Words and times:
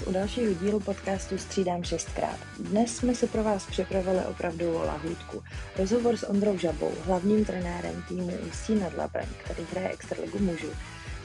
vás 0.00 0.08
u 0.08 0.12
dalšího 0.12 0.54
dílu 0.54 0.80
podcastu 0.80 1.38
Střídám 1.38 1.84
šestkrát. 1.84 2.36
Dnes 2.58 2.96
jsme 2.96 3.14
si 3.14 3.26
pro 3.26 3.44
vás 3.44 3.66
připravili 3.66 4.18
opravdu 4.18 4.72
lahůdku. 4.72 5.42
Rozhovor 5.78 6.16
s 6.16 6.28
Ondrou 6.28 6.58
Žabou, 6.58 6.92
hlavním 7.06 7.44
trenérem 7.44 8.04
týmu 8.08 8.32
Ústí 8.48 8.74
nad 8.74 8.96
Labem, 8.96 9.28
který 9.44 9.66
hraje 9.72 9.88
Extraligu 9.88 10.38
mužů. 10.38 10.68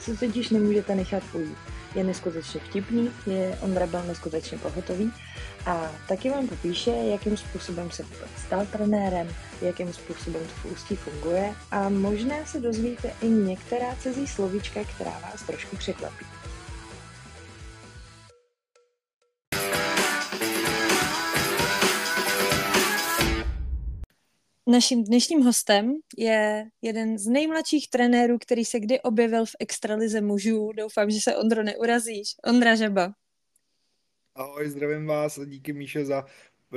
Si 0.00 0.16
totiž 0.16 0.50
nemůžete 0.50 0.94
nechat 0.94 1.22
ujít. 1.32 1.58
Je 1.94 2.04
neskutečně 2.04 2.60
vtipný, 2.60 3.10
je 3.26 3.58
Ondra 3.60 3.86
byl 3.86 4.02
neskutečně 4.02 4.58
pohotový 4.58 5.12
a 5.66 5.90
taky 6.08 6.30
vám 6.30 6.48
popíše, 6.48 6.90
jakým 6.90 7.36
způsobem 7.36 7.90
se 7.90 8.02
vůbec 8.02 8.30
stal 8.46 8.66
trenérem, 8.72 9.28
jakým 9.62 9.92
způsobem 9.92 10.42
to 10.42 10.68
v 10.68 10.72
Ústí 10.72 10.96
funguje 10.96 11.54
a 11.70 11.88
možná 11.88 12.36
se 12.46 12.60
dozvíte 12.60 13.10
i 13.22 13.28
některá 13.28 13.96
cizí 14.02 14.26
slovíčka, 14.26 14.80
která 14.84 15.10
vás 15.10 15.42
trošku 15.42 15.76
překvapí. 15.76 16.35
Naším 24.68 25.04
dnešním 25.04 25.42
hostem 25.42 25.94
je 26.18 26.64
jeden 26.82 27.18
z 27.18 27.26
nejmladších 27.26 27.90
trenérů, 27.90 28.38
který 28.38 28.64
se 28.64 28.80
kdy 28.80 29.00
objevil 29.00 29.46
v 29.46 29.56
extralize 29.60 30.20
mužů. 30.20 30.72
Doufám, 30.72 31.10
že 31.10 31.20
se 31.20 31.36
Ondro 31.36 31.62
neurazíš. 31.62 32.28
Ondra 32.44 32.74
Žeba. 32.74 33.12
Ahoj, 34.34 34.68
zdravím 34.68 35.06
vás 35.06 35.38
a 35.38 35.44
díky 35.44 35.72
Míše 35.72 36.04
za 36.04 36.24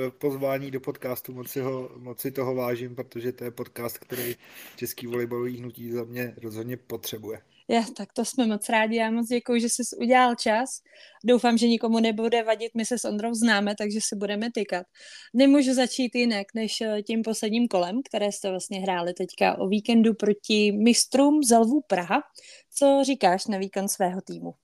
eh, 0.06 0.10
pozvání 0.10 0.70
do 0.70 0.80
podcastu. 0.80 1.32
Moc 1.32 1.50
si, 1.50 1.60
ho, 1.60 1.90
moc 1.96 2.20
si 2.20 2.30
toho 2.30 2.54
vážím, 2.54 2.94
protože 2.94 3.32
to 3.32 3.44
je 3.44 3.50
podcast, 3.50 3.98
který 3.98 4.36
český 4.76 5.06
volejbalový 5.06 5.56
hnutí 5.56 5.92
za 5.92 6.04
mě 6.04 6.34
rozhodně 6.42 6.76
potřebuje. 6.76 7.42
Já, 7.70 7.84
tak 7.96 8.12
to 8.12 8.24
jsme 8.24 8.46
moc 8.46 8.68
rádi. 8.68 8.96
Já 8.96 9.10
moc 9.10 9.28
děkuji, 9.28 9.60
že 9.60 9.68
jsi 9.68 9.82
udělal 9.96 10.34
čas. 10.34 10.70
Doufám, 11.24 11.58
že 11.58 11.68
nikomu 11.68 12.00
nebude 12.00 12.42
vadit. 12.42 12.74
My 12.74 12.86
se 12.86 12.98
s 12.98 13.04
Ondrou 13.04 13.34
známe, 13.34 13.74
takže 13.78 13.98
si 14.02 14.16
budeme 14.16 14.50
tykat. 14.54 14.86
Nemůžu 15.34 15.74
začít 15.74 16.14
jinak, 16.14 16.46
než 16.54 16.80
eh, 16.80 17.02
tím 17.02 17.22
posledním 17.22 17.68
kolem, 17.68 18.00
které 18.08 18.32
jste 18.32 18.50
vlastně 18.50 18.80
hráli 18.80 19.14
teďka 19.14 19.58
o 19.58 19.68
víkendu 19.68 20.14
proti 20.14 20.72
mistrům 20.72 21.42
Zelvů 21.42 21.80
Praha. 21.86 22.22
Co 22.74 23.02
říkáš 23.06 23.46
na 23.46 23.58
výkon 23.58 23.88
svého 23.88 24.20
týmu? 24.20 24.54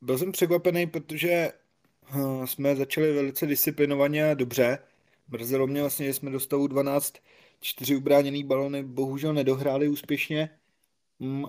Byl 0.00 0.18
jsem 0.18 0.32
překvapený, 0.32 0.86
protože 0.86 1.32
eh, 1.32 1.52
jsme 2.44 2.76
začali 2.76 3.12
velice 3.12 3.46
disciplinovaně 3.46 4.30
a 4.30 4.34
dobře. 4.34 4.78
Mrzelo 5.28 5.66
mě 5.66 5.80
vlastně, 5.80 6.06
že 6.06 6.14
jsme 6.14 6.30
do 6.30 6.40
stavu 6.40 6.66
12 6.66 7.14
čtyři 7.60 7.96
ubráněný 7.96 8.44
balony 8.44 8.82
bohužel 8.82 9.34
nedohráli 9.34 9.88
úspěšně 9.88 10.50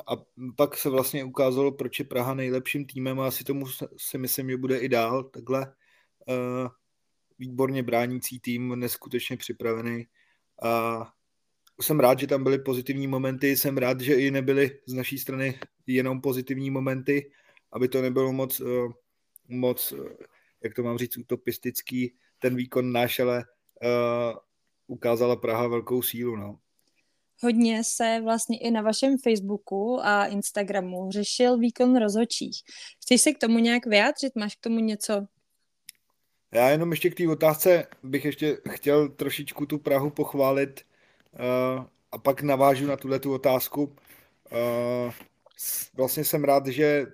a 0.07 0.15
pak 0.55 0.77
se 0.77 0.89
vlastně 0.89 1.23
ukázalo, 1.23 1.71
proč 1.71 1.99
je 1.99 2.05
Praha 2.05 2.33
nejlepším 2.33 2.85
týmem 2.85 3.19
a 3.19 3.27
asi 3.27 3.43
tomu 3.43 3.65
si 3.97 4.17
myslím, 4.17 4.49
že 4.49 4.57
bude 4.57 4.77
i 4.77 4.89
dál. 4.89 5.23
Takhle 5.23 5.73
uh, 6.27 6.67
výborně 7.39 7.83
bránící 7.83 8.39
tým, 8.39 8.79
neskutečně 8.79 9.37
připravený. 9.37 10.07
A 10.63 11.01
jsem 11.81 11.99
rád, 11.99 12.19
že 12.19 12.27
tam 12.27 12.43
byly 12.43 12.59
pozitivní 12.59 13.07
momenty, 13.07 13.57
jsem 13.57 13.77
rád, 13.77 14.01
že 14.01 14.13
i 14.13 14.31
nebyly 14.31 14.79
z 14.85 14.93
naší 14.93 15.17
strany 15.17 15.59
jenom 15.87 16.21
pozitivní 16.21 16.71
momenty, 16.71 17.31
aby 17.71 17.87
to 17.87 18.01
nebylo 18.01 18.33
moc, 18.33 18.59
uh, 18.59 18.91
moc 19.47 19.91
uh, 19.91 20.07
jak 20.63 20.73
to 20.73 20.83
mám 20.83 20.97
říct, 20.97 21.17
utopistický 21.17 22.15
ten 22.39 22.55
výkon 22.55 22.91
náš, 22.91 23.19
ale 23.19 23.37
uh, 23.83 24.37
ukázala 24.87 25.35
Praha 25.35 25.67
velkou 25.67 26.01
sílu. 26.01 26.35
No 26.35 26.59
hodně 27.43 27.83
se 27.83 28.19
vlastně 28.23 28.59
i 28.59 28.71
na 28.71 28.81
vašem 28.81 29.17
Facebooku 29.17 29.99
a 30.03 30.25
Instagramu 30.25 31.11
řešil 31.11 31.57
výkon 31.57 31.99
rozhodčích. 31.99 32.61
Chceš 33.01 33.21
se 33.21 33.31
k 33.31 33.37
tomu 33.37 33.59
nějak 33.59 33.85
vyjádřit? 33.85 34.35
Máš 34.35 34.55
k 34.55 34.59
tomu 34.59 34.79
něco? 34.79 35.27
Já 36.51 36.69
jenom 36.69 36.91
ještě 36.91 37.09
k 37.09 37.15
té 37.15 37.27
otázce 37.27 37.87
bych 38.03 38.25
ještě 38.25 38.57
chtěl 38.69 39.09
trošičku 39.09 39.65
tu 39.65 39.77
Prahu 39.77 40.09
pochválit 40.09 40.81
uh, 41.33 41.85
a 42.11 42.17
pak 42.17 42.41
navážu 42.41 42.87
na 42.87 42.97
tuhle 42.97 43.19
tu 43.19 43.33
otázku. 43.33 43.83
Uh, 43.83 45.13
vlastně 45.93 46.23
jsem 46.23 46.43
rád, 46.43 46.67
že 46.67 47.05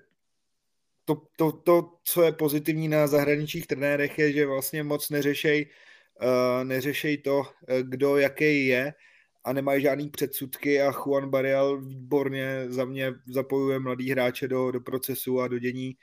to, 1.05 1.21
to, 1.35 1.51
to, 1.51 1.93
co 2.03 2.23
je 2.23 2.31
pozitivní 2.31 2.87
na 2.87 3.07
zahraničních 3.07 3.67
trenérech, 3.67 4.19
je, 4.19 4.33
že 4.33 4.45
vlastně 4.45 4.83
moc 4.83 5.09
neřešej, 5.09 5.69
uh, 6.21 6.63
neřešej 6.63 7.17
to, 7.17 7.43
kdo 7.81 8.17
jaký 8.17 8.65
je, 8.65 8.93
a 9.43 9.53
nemají 9.53 9.81
žádný 9.81 10.09
předsudky 10.09 10.81
a 10.81 10.91
Juan 10.91 11.29
Barrial 11.29 11.81
výborně 11.81 12.65
za 12.69 12.85
mě 12.85 13.13
zapojuje 13.27 13.79
mladý 13.79 14.11
hráče 14.11 14.47
do, 14.47 14.71
do 14.71 14.81
procesu 14.81 15.41
a 15.41 15.47
do 15.47 15.59
dění. 15.59 15.95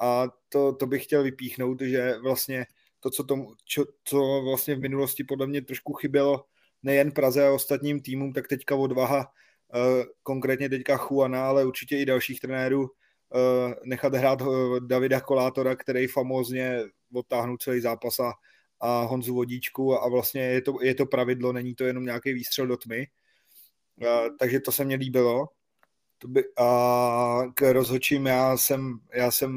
A 0.00 0.28
to, 0.48 0.72
to 0.72 0.86
bych 0.86 1.04
chtěl 1.04 1.22
vypíchnout, 1.22 1.80
že 1.80 2.14
vlastně 2.22 2.66
to, 3.00 3.10
co, 3.10 3.24
tomu, 3.24 3.54
čo, 3.64 3.84
co 4.04 4.42
vlastně 4.44 4.74
v 4.74 4.80
minulosti 4.80 5.24
podle 5.24 5.46
mě 5.46 5.62
trošku 5.62 5.92
chybělo 5.92 6.44
nejen 6.82 7.12
Praze 7.12 7.46
a 7.46 7.52
ostatním 7.52 8.00
týmům, 8.00 8.32
tak 8.32 8.48
teďka 8.48 8.74
odvaha, 8.74 9.18
uh, 9.18 10.04
konkrétně 10.22 10.68
teďka 10.68 10.98
Juana, 11.10 11.48
ale 11.48 11.64
určitě 11.64 11.98
i 11.98 12.06
dalších 12.06 12.40
trenérů, 12.40 12.82
uh, 12.82 13.72
nechat 13.84 14.14
hrát 14.14 14.40
uh, 14.40 14.80
Davida 14.80 15.20
Kolátora, 15.20 15.76
který 15.76 16.06
famózně 16.06 16.82
odtáhnul 17.14 17.56
celý 17.56 17.80
zápas 17.80 18.20
a 18.20 18.32
a 18.80 19.02
Honzu 19.02 19.34
Vodíčku 19.34 20.02
a 20.02 20.08
vlastně 20.08 20.42
je 20.42 20.62
to, 20.62 20.74
je 20.82 20.94
to 20.94 21.06
pravidlo, 21.06 21.52
není 21.52 21.74
to 21.74 21.84
jenom 21.84 22.04
nějaký 22.04 22.32
výstřel 22.32 22.66
do 22.66 22.76
tmy. 22.76 23.08
A, 24.08 24.28
takže 24.38 24.60
to 24.60 24.72
se 24.72 24.84
mně 24.84 24.96
líbilo. 24.96 25.48
To 26.18 26.28
by, 26.28 26.44
a 26.56 27.42
k 27.54 27.72
rozhočím 27.72 28.26
já 28.26 28.56
jsem, 28.56 28.98
já 29.14 29.30
jsem 29.30 29.52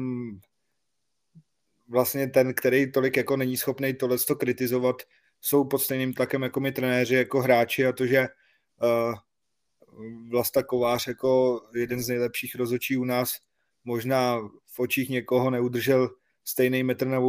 vlastně 1.88 2.28
ten, 2.28 2.54
který 2.54 2.92
tolik 2.92 3.16
jako 3.16 3.36
není 3.36 3.56
schopný 3.56 3.94
tohle 3.94 4.18
to 4.18 4.36
kritizovat, 4.36 4.96
jsou 5.40 5.64
pod 5.64 5.78
stejným 5.78 6.14
tlakem 6.14 6.42
jako 6.42 6.60
my 6.60 6.72
trenéři, 6.72 7.14
jako 7.14 7.40
hráči 7.40 7.86
a 7.86 7.92
to, 7.92 8.06
že 8.06 8.28
uh, 8.82 9.14
Vlasta 10.28 10.62
Kovář 10.62 11.06
jako 11.06 11.60
jeden 11.74 12.02
z 12.02 12.08
nejlepších 12.08 12.54
rozhodčí 12.54 12.96
u 12.96 13.04
nás 13.04 13.38
možná 13.84 14.38
v 14.66 14.78
očích 14.78 15.08
někoho 15.08 15.50
neudržel 15.50 16.10
stejný 16.44 16.82
metr 16.82 17.06
na 17.06 17.20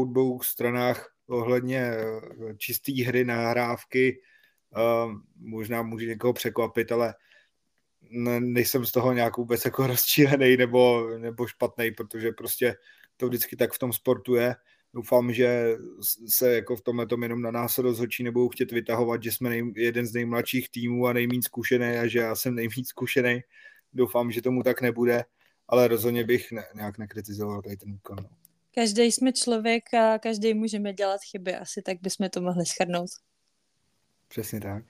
stranách 0.41 1.10
ohledně 1.27 1.79
eh, 1.79 2.21
čistý 2.57 3.03
hry, 3.03 3.25
nahrávky, 3.25 4.21
uh, 4.77 5.13
možná 5.35 5.81
může 5.81 6.05
někoho 6.05 6.33
překvapit, 6.33 6.91
ale 6.91 7.13
nejsem 8.39 8.85
z 8.85 8.91
toho 8.91 9.13
nějak 9.13 9.37
vůbec 9.37 9.65
jako 9.65 9.87
rozčílený 9.87 10.57
nebo, 10.57 11.09
nebo 11.17 11.47
špatný, 11.47 11.91
protože 11.91 12.31
prostě 12.31 12.75
to 13.17 13.27
vždycky 13.27 13.55
tak 13.55 13.73
v 13.73 13.79
tom 13.79 13.93
sportu 13.93 14.35
je. 14.35 14.55
Doufám, 14.93 15.33
že 15.33 15.77
se 16.27 16.55
jako 16.55 16.75
v 16.75 16.81
tomhle 16.81 17.07
tom 17.07 17.23
jenom 17.23 17.41
na 17.41 17.51
nás 17.51 17.77
rozhodčí 17.77 18.23
nebudou 18.23 18.49
chtět 18.49 18.71
vytahovat, 18.71 19.23
že 19.23 19.31
jsme 19.31 19.49
nej, 19.49 19.73
jeden 19.75 20.05
z 20.05 20.13
nejmladších 20.13 20.69
týmů 20.69 21.07
a 21.07 21.13
nejméně 21.13 21.43
zkušený 21.43 21.97
a 21.97 22.07
že 22.07 22.19
já 22.19 22.35
jsem 22.35 22.55
nejméně 22.55 22.85
zkušený. 22.85 23.41
Doufám, 23.93 24.31
že 24.31 24.41
tomu 24.41 24.63
tak 24.63 24.81
nebude, 24.81 25.23
ale 25.67 25.87
rozhodně 25.87 26.23
bych 26.23 26.51
ne, 26.51 26.63
nějak 26.75 26.97
nekritizoval 26.97 27.61
tady 27.61 27.77
ten 27.77 27.91
výkon. 27.91 28.17
No. 28.21 28.40
Každý 28.75 29.03
jsme 29.03 29.33
člověk 29.33 29.93
a 29.93 30.19
každý 30.19 30.53
můžeme 30.53 30.93
dělat 30.93 31.21
chyby. 31.31 31.55
Asi 31.55 31.81
tak 31.81 32.01
bychom 32.01 32.29
to 32.29 32.41
mohli 32.41 32.65
schrnout. 32.65 33.09
Přesně 34.27 34.61
tak. 34.61 34.83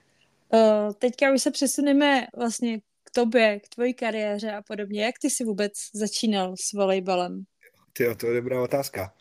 Uh, 0.54 0.92
teďka 0.92 1.32
už 1.32 1.42
se 1.42 1.50
přesuneme 1.50 2.26
vlastně 2.36 2.80
k 2.80 3.10
tobě, 3.10 3.60
k 3.60 3.68
tvojí 3.68 3.94
kariéře 3.94 4.52
a 4.52 4.62
podobně. 4.62 5.04
Jak 5.04 5.18
ty 5.18 5.30
jsi 5.30 5.44
vůbec 5.44 5.72
začínal 5.94 6.54
s 6.60 6.72
volejbalem? 6.72 7.44
Ty, 7.92 8.14
to 8.16 8.26
je 8.26 8.34
dobrá 8.34 8.62
otázka. 8.62 9.14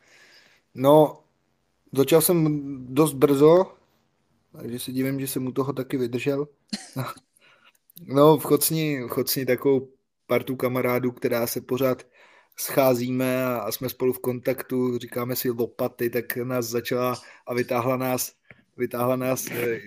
No, 0.73 1.23
začal 1.93 2.22
jsem 2.22 2.47
dost 2.96 3.13
brzo, 3.13 3.73
takže 4.52 4.79
si 4.79 4.91
divím, 4.91 5.19
že 5.19 5.28
jsem 5.28 5.47
u 5.47 5.52
toho 5.52 5.73
taky 5.73 5.97
vydržel. 5.97 6.47
No, 8.05 8.37
v 8.37 8.43
Chocni, 8.43 9.03
v 9.03 9.08
Chocni 9.08 9.46
takovou 9.46 9.87
partu 10.28 10.55
kamarádů, 10.55 11.11
která 11.11 11.47
se 11.47 11.61
pořád 11.61 12.03
scházíme 12.57 13.45
a, 13.45 13.71
jsme 13.71 13.89
spolu 13.89 14.13
v 14.13 14.19
kontaktu, 14.19 14.97
říkáme 14.97 15.35
si 15.35 15.49
lopaty, 15.49 16.09
tak 16.09 16.37
nás 16.37 16.65
začala 16.65 17.21
a 17.47 17.53
vytáhla 17.53 17.97
nás, 17.97 18.33
vytáhla 18.77 19.15
nás 19.15 19.47
eh, 19.51 19.79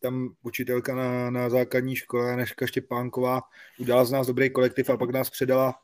tam 0.00 0.34
učitelka 0.42 0.94
na, 0.94 1.30
na 1.30 1.50
základní 1.50 1.96
škole, 1.96 2.32
Aneška 2.32 2.66
Štěpánková, 2.66 3.42
udělala 3.78 4.04
z 4.04 4.10
nás 4.10 4.26
dobrý 4.26 4.50
kolektiv 4.50 4.90
a 4.90 4.96
pak 4.96 5.10
nás 5.10 5.30
předala 5.30 5.74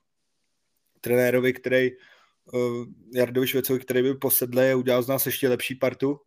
trenérovi, 1.00 1.52
který 1.52 1.90
uh, 1.90 2.86
Jardovi 3.14 3.46
Švecovi, 3.46 3.80
který 3.80 4.02
byl 4.02 4.14
posedlý 4.14 4.62
a 4.62 4.76
udělal 4.76 5.02
z 5.02 5.08
nás 5.08 5.26
ještě 5.26 5.48
lepší 5.48 5.74
partu. 5.74 6.20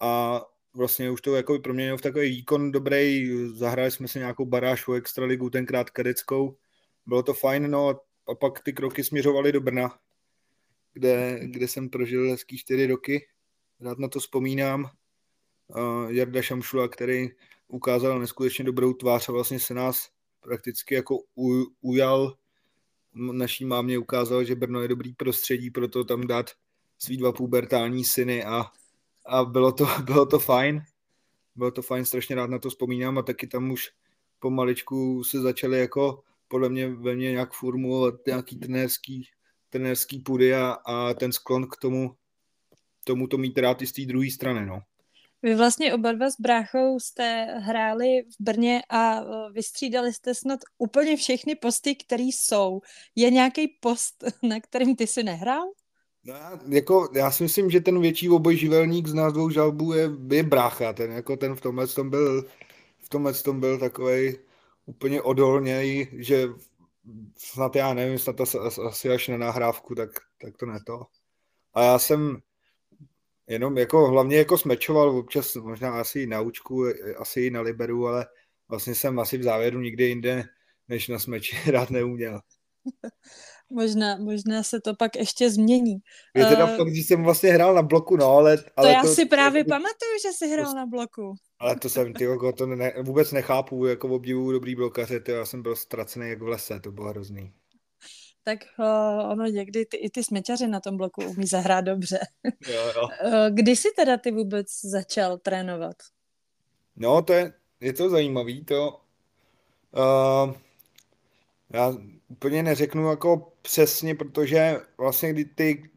A 0.00 0.40
vlastně 0.74 1.10
už 1.10 1.20
to 1.20 1.36
jako 1.36 1.58
proměnilo 1.58 1.98
v 1.98 2.00
takový 2.00 2.30
výkon 2.30 2.72
dobrý, 2.72 3.30
zahráli 3.48 3.90
jsme 3.90 4.08
si 4.08 4.18
nějakou 4.18 4.44
baráž 4.44 4.88
o 4.88 4.92
extraligu, 4.92 5.50
tenkrát 5.50 5.90
kadeckou, 5.90 6.56
bylo 7.06 7.22
to 7.22 7.34
fajn, 7.34 7.70
no 7.70 7.88
a 7.88 8.00
pak 8.40 8.60
ty 8.62 8.72
kroky 8.72 9.04
směřovaly 9.04 9.52
do 9.52 9.60
Brna, 9.60 9.98
kde, 10.92 11.40
kde 11.42 11.68
jsem 11.68 11.88
prožil 11.88 12.30
hezký 12.30 12.58
čtyři 12.58 12.86
roky. 12.86 13.26
Rád 13.80 13.98
na 13.98 14.08
to 14.08 14.20
vzpomínám. 14.20 14.90
Uh, 15.68 16.10
Jarda 16.10 16.42
Šamšula, 16.42 16.88
který 16.88 17.28
ukázal 17.68 18.18
neskutečně 18.18 18.64
dobrou 18.64 18.92
tvář 18.92 19.28
a 19.28 19.32
vlastně 19.32 19.60
se 19.60 19.74
nás 19.74 20.08
prakticky 20.40 20.94
jako 20.94 21.18
u, 21.38 21.64
ujal, 21.80 22.36
naší 23.14 23.64
mámě 23.64 23.98
ukázal, 23.98 24.44
že 24.44 24.54
Brno 24.54 24.80
je 24.80 24.88
dobrý 24.88 25.12
prostředí, 25.12 25.70
proto 25.70 26.04
tam 26.04 26.26
dát 26.26 26.50
svý 26.98 27.16
dva 27.16 27.32
pubertální 27.32 28.04
syny 28.04 28.44
a, 28.44 28.64
a 29.26 29.44
bylo, 29.44 29.72
to, 29.72 29.86
bylo 30.04 30.26
to 30.26 30.38
fajn. 30.38 30.82
Bylo 31.56 31.70
to 31.70 31.82
fajn, 31.82 32.04
strašně 32.04 32.36
rád 32.36 32.50
na 32.50 32.58
to 32.58 32.70
vzpomínám 32.70 33.18
a 33.18 33.22
taky 33.22 33.46
tam 33.46 33.70
už 33.70 33.90
pomaličku 34.38 35.24
se 35.24 35.40
začaly 35.40 35.78
jako 35.78 36.22
podle 36.54 36.68
mě 36.68 36.88
ve 36.88 37.14
mně 37.14 37.32
nějak 37.32 37.52
formulovat 37.52 38.14
nějaký 38.26 38.56
trenérský, 38.56 39.28
trenérský 39.70 40.18
půdy 40.18 40.54
a, 40.54 40.70
a 40.70 41.14
ten 41.14 41.32
sklon 41.32 41.66
k 41.66 41.76
tomu, 41.76 42.14
tomu 43.04 43.26
to 43.26 43.38
mít 43.38 43.58
rád 43.58 43.82
i 43.82 43.86
z 43.86 43.92
té 43.92 44.02
druhé 44.02 44.30
strany, 44.30 44.66
no. 44.66 44.80
Vy 45.42 45.54
vlastně 45.54 45.94
oba 45.94 46.12
dva 46.12 46.30
s 46.30 46.40
bráchou 46.40 47.00
jste 47.00 47.44
hráli 47.58 48.22
v 48.22 48.34
Brně 48.40 48.82
a 48.88 49.20
e, 49.20 49.24
vystřídali 49.52 50.12
jste 50.12 50.34
snad 50.34 50.60
úplně 50.78 51.16
všechny 51.16 51.54
posty, 51.54 51.94
které 51.94 52.24
jsou. 52.24 52.80
Je 53.14 53.30
nějaký 53.30 53.68
post, 53.80 54.24
na 54.42 54.60
kterým 54.60 54.96
ty 54.96 55.06
si 55.06 55.22
nehrál? 55.22 55.66
No, 56.24 56.34
jako, 56.68 57.08
já 57.14 57.30
si 57.30 57.42
myslím, 57.42 57.70
že 57.70 57.80
ten 57.80 58.00
větší 58.00 58.30
obojživelník 58.30 59.06
z 59.06 59.14
nás 59.14 59.32
dvou 59.32 59.50
žalbů 59.50 59.92
je, 59.92 60.10
je 60.30 60.42
brácha. 60.42 60.92
Ten, 60.92 61.12
jako 61.12 61.36
ten 61.36 61.56
v 61.56 61.60
tomhle 61.60 61.86
tom 61.86 62.10
byl, 62.10 62.44
v 62.98 63.08
tomhle 63.08 63.34
tom 63.34 63.60
byl 63.60 63.78
takový 63.78 64.43
úplně 64.86 65.22
odolněj, 65.22 66.10
že 66.12 66.48
snad 67.36 67.76
já 67.76 67.94
nevím, 67.94 68.18
snad 68.18 68.40
asi 68.86 69.10
až 69.10 69.28
na 69.28 69.36
nahrávku, 69.36 69.94
tak, 69.94 70.10
tak 70.40 70.56
to 70.56 70.66
ne 70.66 70.78
to. 70.86 71.06
A 71.74 71.82
já 71.82 71.98
jsem 71.98 72.38
jenom 73.46 73.78
jako 73.78 74.10
hlavně 74.10 74.36
jako 74.36 74.58
smečoval 74.58 75.10
občas 75.10 75.54
možná 75.54 76.00
asi 76.00 76.20
i 76.20 76.26
na 76.26 76.40
účku, 76.40 76.84
asi 77.18 77.40
i 77.40 77.50
na 77.50 77.60
liberu, 77.60 78.06
ale 78.06 78.26
vlastně 78.68 78.94
jsem 78.94 79.18
asi 79.18 79.38
v 79.38 79.42
závěru 79.42 79.80
nikdy 79.80 80.04
jinde 80.04 80.44
než 80.88 81.08
na 81.08 81.18
smeči 81.18 81.56
rád 81.70 81.90
neuměl. 81.90 82.40
možná, 83.74 84.16
možná 84.16 84.62
se 84.62 84.80
to 84.80 84.94
pak 84.94 85.16
ještě 85.16 85.50
změní. 85.50 85.96
Je 86.34 86.46
teda 86.46 86.76
uh, 86.78 86.88
že 86.88 87.00
jsem 87.00 87.24
vlastně 87.24 87.50
hrál 87.50 87.74
na 87.74 87.82
bloku, 87.82 88.16
no, 88.16 88.26
ale... 88.26 88.58
ale 88.76 88.88
to 88.88 88.92
já 88.92 89.02
to, 89.02 89.08
si 89.08 89.26
právě 89.26 89.64
to, 89.64 89.68
pamatuju, 89.68 90.12
že 90.26 90.32
jsi 90.32 90.48
hrál 90.48 90.72
to, 90.72 90.76
na 90.76 90.86
bloku. 90.86 91.34
Ale 91.58 91.76
to 91.76 91.88
jsem, 91.88 92.12
ty, 92.12 92.24
jako, 92.24 92.52
to 92.52 92.66
ne, 92.66 92.92
vůbec 93.02 93.32
nechápu, 93.32 93.86
jako 93.86 94.08
obdivu 94.08 94.52
dobrý 94.52 94.74
blokaře, 94.74 95.20
ty, 95.20 95.32
já 95.32 95.44
jsem 95.44 95.62
byl 95.62 95.76
ztracený 95.76 96.28
jak 96.28 96.42
v 96.42 96.48
lese, 96.48 96.80
to 96.80 96.92
bylo 96.92 97.08
hrozný 97.08 97.52
tak 98.44 98.58
uh, 98.78 99.30
ono 99.30 99.46
někdy 99.46 99.86
ty, 99.86 99.96
i 99.96 100.10
ty 100.10 100.24
smečaři 100.24 100.66
na 100.66 100.80
tom 100.80 100.96
bloku 100.96 101.24
umí 101.24 101.46
zahrát 101.46 101.84
dobře. 101.84 102.18
Jo, 102.68 102.92
jo. 102.96 103.02
Uh, 103.02 103.54
kdy 103.54 103.76
jsi 103.76 103.88
teda 103.96 104.16
ty 104.16 104.30
vůbec 104.30 104.66
začal 104.84 105.38
trénovat? 105.38 105.96
No, 106.96 107.22
to 107.22 107.32
je, 107.32 107.52
je 107.80 107.92
to 107.92 108.10
zajímavý, 108.10 108.64
to 108.64 109.00
uh, 109.92 110.54
já 111.70 111.96
úplně 112.28 112.62
neřeknu 112.62 113.10
jako 113.10 113.52
přesně, 113.64 114.14
protože 114.14 114.76
vlastně 114.98 115.32
kdy 115.32 115.44
ty, 115.44 115.90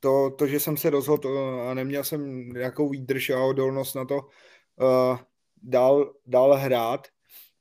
to, 0.00 0.30
to, 0.30 0.46
že 0.46 0.60
jsem 0.60 0.76
se 0.76 0.90
rozhodl 0.90 1.60
a 1.70 1.74
neměl 1.74 2.04
jsem 2.04 2.48
nějakou 2.48 2.88
výdrž 2.88 3.30
a 3.30 3.44
odolnost 3.44 3.94
na 3.94 4.04
to 4.04 4.16
uh, 4.16 5.18
dál, 5.62 6.14
dál 6.26 6.54
hrát, 6.54 7.08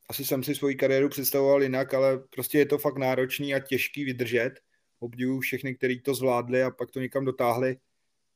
asi 0.09 0.25
jsem 0.25 0.43
si 0.43 0.55
svoji 0.55 0.75
kariéru 0.75 1.09
představoval 1.09 1.63
jinak, 1.63 1.93
ale 1.93 2.17
prostě 2.17 2.57
je 2.57 2.65
to 2.65 2.77
fakt 2.77 2.97
náročný 2.97 3.55
a 3.55 3.59
těžký 3.59 4.03
vydržet. 4.05 4.51
Obdivuju 4.99 5.39
všechny, 5.39 5.75
kteří 5.75 6.01
to 6.01 6.15
zvládli 6.15 6.63
a 6.63 6.71
pak 6.71 6.91
to 6.91 6.99
někam 6.99 7.25
dotáhli. 7.25 7.77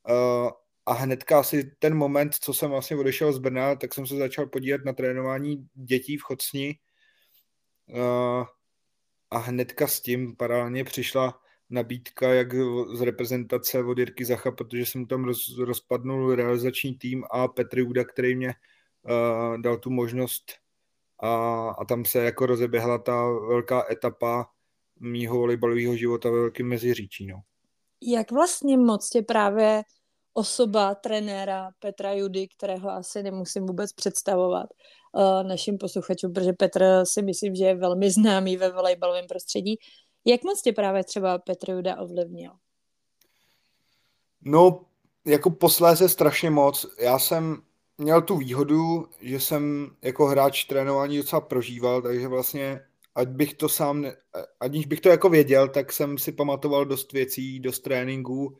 Uh, 0.09 0.49
a 0.85 0.93
hnedka 0.93 1.39
asi 1.39 1.71
ten 1.79 1.95
moment, 1.95 2.35
co 2.35 2.53
jsem 2.53 2.69
vlastně 2.69 2.97
odešel 2.97 3.33
z 3.33 3.39
Brna, 3.39 3.75
tak 3.75 3.93
jsem 3.93 4.07
se 4.07 4.15
začal 4.15 4.45
podívat 4.45 4.81
na 4.85 4.93
trénování 4.93 5.67
dětí 5.73 6.17
v 6.17 6.23
Chocni. 6.23 6.79
Uh, 7.87 8.45
a 9.31 9.37
hnedka 9.37 9.87
s 9.87 10.01
tím 10.01 10.35
paralelně 10.35 10.83
přišla 10.83 11.41
nabídka 11.69 12.33
jak 12.33 12.53
z 12.93 13.01
reprezentace 13.01 13.83
od 13.83 13.97
Jirky 13.97 14.25
Zacha, 14.25 14.51
protože 14.51 14.85
jsem 14.85 15.05
tam 15.05 15.23
roz, 15.23 15.57
rozpadnul 15.57 16.35
realizační 16.35 16.95
tým 16.95 17.23
a 17.31 17.47
Petr 17.47 17.79
Uda, 17.79 18.03
který 18.03 18.35
mě 18.35 18.53
uh, 19.03 19.61
dal 19.61 19.77
tu 19.77 19.89
možnost 19.89 20.53
a, 21.19 21.69
a 21.69 21.85
tam 21.85 22.05
se 22.05 22.23
jako 22.23 22.45
rozeběhla 22.45 22.97
ta 22.97 23.29
velká 23.29 23.85
etapa 23.91 24.49
mýho 24.99 25.37
volejbalového 25.37 25.95
života 25.95 26.29
ve 26.29 26.39
Velkém 26.39 26.67
Meziříčí. 26.67 27.27
No. 27.27 27.41
Jak 28.01 28.31
vlastně 28.31 28.77
moc 28.77 29.09
tě 29.09 29.21
právě 29.21 29.83
osoba 30.39 30.95
trenéra 30.95 31.71
Petra 31.79 32.13
Judy, 32.13 32.47
kterého 32.47 32.89
asi 32.89 33.23
nemusím 33.23 33.65
vůbec 33.65 33.93
představovat 33.93 34.69
uh, 35.13 35.47
našim 35.47 35.77
posluchačům, 35.77 36.33
protože 36.33 36.53
Petr 36.53 37.01
si 37.03 37.21
myslím, 37.21 37.55
že 37.55 37.65
je 37.65 37.75
velmi 37.75 38.11
známý 38.11 38.57
ve 38.57 38.71
volejbalovém 38.71 39.27
prostředí. 39.27 39.75
Jak 40.25 40.43
moc 40.43 40.61
tě 40.61 40.73
právě 40.73 41.03
třeba 41.03 41.37
Petr 41.37 41.71
Juda 41.71 41.97
ovlivnil? 41.97 42.51
No, 44.41 44.85
jako 45.25 45.49
posléze 45.49 46.09
strašně 46.09 46.49
moc. 46.49 46.85
Já 46.99 47.19
jsem 47.19 47.61
měl 47.97 48.21
tu 48.21 48.37
výhodu, 48.37 49.07
že 49.21 49.39
jsem 49.39 49.89
jako 50.01 50.25
hráč 50.25 50.63
trénování 50.63 51.17
docela 51.17 51.41
prožíval, 51.41 52.01
takže 52.01 52.27
vlastně 52.27 52.81
ať 53.15 53.27
bych 53.27 53.53
to 53.53 53.69
sám, 53.69 54.05
aniž 54.59 54.85
bych 54.85 55.01
to 55.01 55.09
jako 55.09 55.29
věděl, 55.29 55.67
tak 55.67 55.91
jsem 55.91 56.17
si 56.17 56.31
pamatoval 56.31 56.85
dost 56.85 57.13
věcí, 57.13 57.59
dost 57.59 57.79
tréninků. 57.79 58.57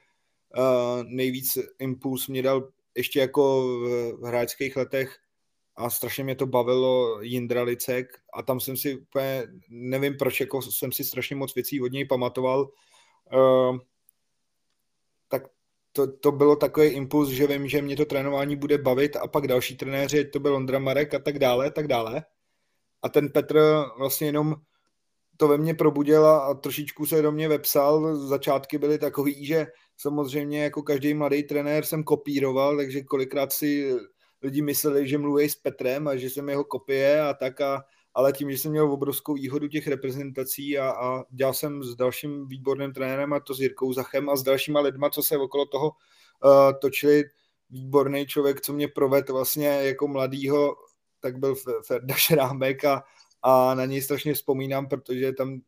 Nejvíc 1.04 1.58
impuls 1.80 2.28
mě 2.28 2.42
dal 2.42 2.70
ještě 2.96 3.20
jako 3.20 3.68
v 4.20 4.24
hráčských 4.24 4.76
letech 4.76 5.18
a 5.76 5.90
strašně 5.90 6.24
mě 6.24 6.36
to 6.36 6.46
bavilo 6.46 7.22
Jindra 7.22 7.64
Licek 7.64 8.08
a 8.34 8.42
tam 8.42 8.60
jsem 8.60 8.78
si 8.78 8.98
úplně, 8.98 9.48
nevím 9.70 10.18
proč, 10.18 10.40
jako 10.40 10.62
jsem 10.62 10.92
si 10.92 11.04
strašně 11.04 11.36
moc 11.36 11.56
věcí 11.56 11.82
od 11.82 11.92
něj 11.92 12.06
pamatoval. 12.06 12.70
Uh, 13.34 13.78
to, 15.92 16.18
to 16.18 16.32
bylo 16.32 16.56
takový 16.56 16.88
impuls, 16.88 17.30
že 17.30 17.48
vím, 17.48 17.68
že 17.68 17.82
mě 17.82 17.96
to 17.96 18.06
trénování 18.06 18.56
bude 18.56 18.78
bavit 18.78 19.16
a 19.16 19.28
pak 19.28 19.48
další 19.48 19.78
trenéři, 19.78 20.26
to 20.26 20.40
byl 20.40 20.56
Ondra 20.56 20.80
Marek 20.80 21.14
a 21.14 21.20
tak 21.20 21.40
dále, 21.40 21.72
tak 21.72 21.88
dále. 21.88 22.24
A 23.02 23.10
ten 23.10 23.30
Petr 23.30 23.60
vlastně 23.98 24.28
jenom 24.28 24.56
to 25.40 25.48
ve 25.48 25.58
mně 25.58 25.74
probudil 25.74 26.28
a 26.28 26.54
trošičku 26.54 27.06
se 27.06 27.22
do 27.22 27.32
mě 27.32 27.48
vepsal. 27.48 28.18
Začátky 28.18 28.78
byly 28.78 28.98
takový, 28.98 29.46
že 29.46 29.68
samozřejmě 29.98 30.64
jako 30.64 30.84
každý 30.84 31.14
mladý 31.14 31.44
trenér 31.44 31.86
jsem 31.86 32.04
kopíroval, 32.04 32.78
takže 32.78 33.04
kolikrát 33.04 33.54
si 33.54 33.96
lidi 34.42 34.62
mysleli, 34.62 35.08
že 35.08 35.18
mluví 35.18 35.50
s 35.50 35.56
Petrem 35.56 36.08
a 36.08 36.16
že 36.16 36.30
jsem 36.30 36.50
jeho 36.50 36.64
kopie 36.64 37.22
a 37.22 37.34
tak 37.34 37.62
a 37.62 37.84
ale 38.14 38.34
tím, 38.34 38.52
že 38.52 38.58
jsem 38.58 38.72
měl 38.72 38.92
obrovskou 38.92 39.34
výhodu 39.34 39.68
těch 39.68 39.88
reprezentací 39.88 40.78
a, 40.78 40.90
a 40.90 41.24
dělal 41.30 41.54
jsem 41.54 41.84
s 41.84 41.96
dalším 41.96 42.48
výborným 42.48 42.94
trenérem 42.94 43.34
a 43.34 43.40
to 43.40 43.54
s 43.54 43.60
Jirkou 43.60 43.94
Zachem 43.94 44.30
a 44.30 44.36
s 44.36 44.44
dalšíma 44.44 44.80
lidma, 44.80 45.10
co 45.10 45.24
se 45.24 45.38
okolo 45.38 45.66
toho 45.66 45.88
uh, 45.88 46.80
točili, 46.82 47.24
výborný 47.70 48.28
člověk, 48.28 48.62
co 48.62 48.74
mě 48.74 48.88
proved 48.88 49.30
vlastně 49.30 49.68
jako 49.68 50.08
mladýho, 50.08 50.76
tak 51.20 51.38
byl 51.38 51.56
Ferda 51.86 52.16
Šrámek 52.16 52.86
a, 52.86 53.04
a 53.42 53.76
na 53.76 53.86
něj 53.86 54.02
strašně 54.02 54.34
vzpomínám, 54.34 54.88
protože 54.88 55.34
tam, 55.34 55.62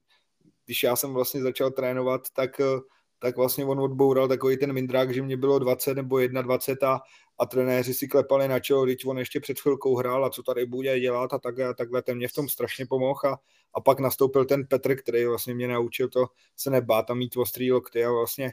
když 0.65 0.83
já 0.83 0.95
jsem 0.95 1.13
vlastně 1.13 1.41
začal 1.41 1.71
trénovat, 1.71 2.21
tak 2.33 2.59
uh, 2.59 2.81
tak 3.21 3.37
vlastně 3.37 3.65
on 3.65 3.79
odboural 3.79 4.27
takový 4.27 4.57
ten 4.57 4.73
mindrák, 4.73 5.13
že 5.13 5.21
mě 5.21 5.37
bylo 5.37 5.59
20 5.59 5.93
nebo 5.93 6.27
21 6.27 6.89
a, 6.93 6.99
a 7.39 7.45
trenéři 7.45 7.93
si 7.93 8.07
klepali 8.07 8.47
na 8.47 8.59
čelo, 8.59 8.85
když 8.85 9.05
on 9.05 9.19
ještě 9.19 9.39
před 9.39 9.59
chvilkou 9.59 9.95
hrál 9.95 10.25
a 10.25 10.29
co 10.29 10.43
tady 10.43 10.65
bude 10.65 10.99
dělat 10.99 11.33
a 11.33 11.39
takhle, 11.39 11.65
a 11.65 11.73
takhle 11.73 12.01
ten 12.01 12.17
mě 12.17 12.27
v 12.27 12.33
tom 12.33 12.49
strašně 12.49 12.85
pomohl 12.85 13.19
a, 13.27 13.39
a 13.73 13.81
pak 13.81 13.99
nastoupil 13.99 14.45
ten 14.45 14.67
Petr, 14.67 14.95
který 14.95 15.25
vlastně 15.25 15.53
mě 15.53 15.67
naučil 15.67 16.09
to 16.09 16.25
se 16.57 16.69
nebát 16.69 17.11
a 17.11 17.13
mít 17.13 17.37
ostrý 17.37 17.71
lokty 17.71 18.05
a 18.05 18.11
vlastně 18.11 18.51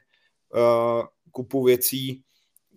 uh, 0.55 1.07
kupu 1.31 1.65
věcí, 1.65 2.23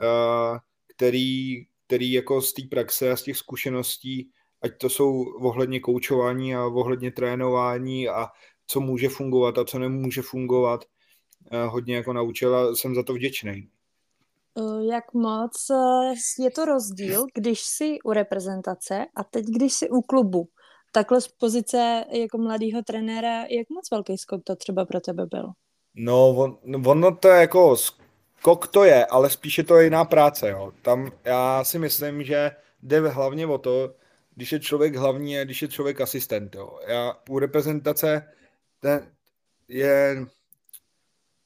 uh, 0.01 0.57
který, 0.87 1.65
který 1.87 2.11
jako 2.11 2.41
z 2.41 2.53
té 2.53 2.61
praxe 2.69 3.11
a 3.11 3.15
z 3.15 3.23
těch 3.23 3.37
zkušeností, 3.37 4.29
ať 4.61 4.77
to 4.77 4.89
jsou 4.89 5.23
ohledně 5.23 5.79
koučování 5.79 6.55
a 6.55 6.65
ohledně 6.65 7.11
trénování 7.11 8.09
a 8.09 8.27
co 8.67 8.79
může 8.79 9.09
fungovat 9.09 9.57
a 9.57 9.65
co 9.65 9.79
nemůže 9.79 10.21
fungovat, 10.21 10.85
hodně 11.67 11.95
jako 11.95 12.13
naučil 12.13 12.55
a 12.55 12.75
jsem 12.75 12.95
za 12.95 13.03
to 13.03 13.13
vděčný. 13.13 13.69
Eh, 14.57 14.85
jak 14.93 15.13
moc 15.13 15.69
eh, 15.71 16.43
je 16.43 16.51
to 16.51 16.65
rozdíl, 16.65 17.25
když 17.33 17.61
jsi 17.61 17.97
u 18.05 18.11
reprezentace 18.11 19.05
a 19.15 19.23
teď, 19.23 19.45
když 19.45 19.73
jsi 19.73 19.89
u 19.89 20.01
klubu? 20.01 20.47
Takhle 20.91 21.21
z 21.21 21.27
pozice 21.27 22.05
jako 22.11 22.37
mladého 22.37 22.81
trenéra, 22.87 23.37
jak 23.37 23.69
moc 23.69 23.91
velký 23.91 24.17
skok 24.17 24.41
to 24.43 24.55
třeba 24.55 24.85
pro 24.85 24.99
tebe 24.99 25.25
byl? 25.25 25.49
No, 25.95 26.29
on, 26.29 26.57
ono 26.85 27.15
to 27.15 27.27
je 27.27 27.41
jako 27.41 27.75
skok 27.77 28.67
to 28.67 28.83
je, 28.83 29.05
ale 29.05 29.29
spíše 29.29 29.63
to 29.63 29.77
je 29.77 29.83
jiná 29.83 30.05
práce. 30.05 30.49
Jo. 30.49 30.71
Tam 30.81 31.11
já 31.23 31.63
si 31.63 31.79
myslím, 31.79 32.23
že 32.23 32.51
jde 32.83 33.09
hlavně 33.09 33.47
o 33.47 33.57
to, 33.57 33.93
když 34.35 34.51
je 34.51 34.59
člověk 34.59 34.95
hlavní 34.95 35.39
a 35.39 35.43
když 35.43 35.61
je 35.61 35.67
člověk 35.67 36.01
asistent. 36.01 36.55
Jo. 36.55 36.79
Já 36.87 37.13
u 37.29 37.39
reprezentace 37.39 38.33
ten 38.79 39.15
je 39.67 40.25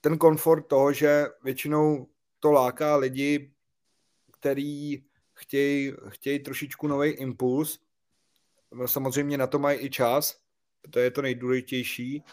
ten 0.01 0.17
komfort 0.17 0.67
toho, 0.67 0.93
že 0.93 1.25
většinou 1.43 2.07
to 2.39 2.51
láká 2.51 2.95
lidi, 2.95 3.53
který 4.31 5.03
chtějí, 5.33 5.93
chtějí 6.07 6.39
trošičku 6.39 6.87
nový 6.87 7.09
impuls. 7.09 7.79
Samozřejmě 8.85 9.37
na 9.37 9.47
to 9.47 9.59
mají 9.59 9.79
i 9.79 9.89
čas, 9.89 10.39
to 10.89 10.99
je 10.99 11.11
to 11.11 11.21
nejdůležitější. 11.21 12.23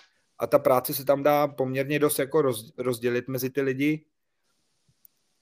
a 0.43 0.47
ta 0.47 0.59
práce 0.59 0.95
se 0.95 1.05
tam 1.05 1.23
dá 1.23 1.49
poměrně 1.49 1.99
dost 1.99 2.19
jako 2.19 2.43
roz, 2.43 2.73
rozdělit 2.79 3.29
mezi 3.29 3.51
ty 3.51 3.63
lidi, 3.63 4.05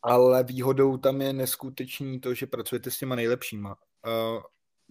ale 0.02 0.44
výhodou 0.44 0.96
tam 0.96 1.20
je 1.20 1.32
neskutečný 1.32 2.20
to, 2.20 2.34
že 2.34 2.46
pracujete 2.46 2.90
s 2.90 2.98
těma 2.98 3.14
nejlepšíma. 3.14 3.76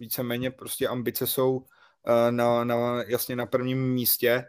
Víceméně 0.00 0.50
prostě 0.50 0.88
ambice 0.88 1.26
jsou 1.26 1.56
uh, 1.56 1.66
na, 2.30 2.64
na, 2.64 3.02
jasně 3.02 3.36
na 3.36 3.46
prvním 3.46 3.92
místě 3.92 4.44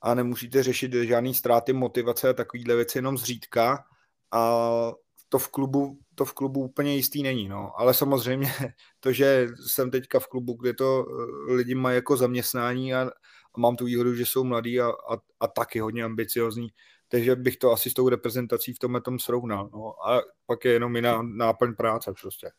a 0.00 0.14
nemusíte 0.14 0.62
řešit 0.62 0.92
žádný 0.92 1.34
ztráty 1.34 1.72
motivace 1.72 2.28
a 2.28 2.32
takovýhle 2.32 2.76
věci 2.76 2.98
jenom 2.98 3.18
zřídka 3.18 3.84
a 4.32 4.92
to 5.28 5.38
v 5.38 5.48
klubu, 5.48 5.98
to 6.14 6.24
v 6.24 6.32
klubu 6.32 6.60
úplně 6.60 6.96
jistý 6.96 7.22
není, 7.22 7.48
no. 7.48 7.80
Ale 7.80 7.94
samozřejmě 7.94 8.52
to, 9.00 9.12
že 9.12 9.48
jsem 9.66 9.90
teďka 9.90 10.20
v 10.20 10.26
klubu, 10.26 10.54
kde 10.54 10.74
to 10.74 11.04
eh, 11.48 11.52
lidi 11.52 11.74
mají 11.74 11.94
jako 11.94 12.16
zaměstnání 12.16 12.94
a, 12.94 13.00
a 13.54 13.60
mám 13.60 13.76
tu 13.76 13.84
výhodu, 13.84 14.14
že 14.14 14.26
jsou 14.26 14.44
mladí 14.44 14.80
a, 14.80 14.88
a, 14.88 15.18
a 15.40 15.46
taky 15.46 15.80
hodně 15.80 16.04
ambiciozní, 16.04 16.68
takže 17.08 17.36
bych 17.36 17.56
to 17.56 17.72
asi 17.72 17.90
s 17.90 17.94
tou 17.94 18.08
reprezentací 18.08 18.72
v 18.72 18.78
tomhle 18.78 19.00
tom 19.00 19.18
srovnal. 19.18 19.70
No. 19.72 20.08
A 20.08 20.20
pak 20.46 20.64
je 20.64 20.72
jenom 20.72 20.96
jiná 20.96 21.22
náplň 21.22 21.74
práce 21.74 22.12
prostě. 22.20 22.50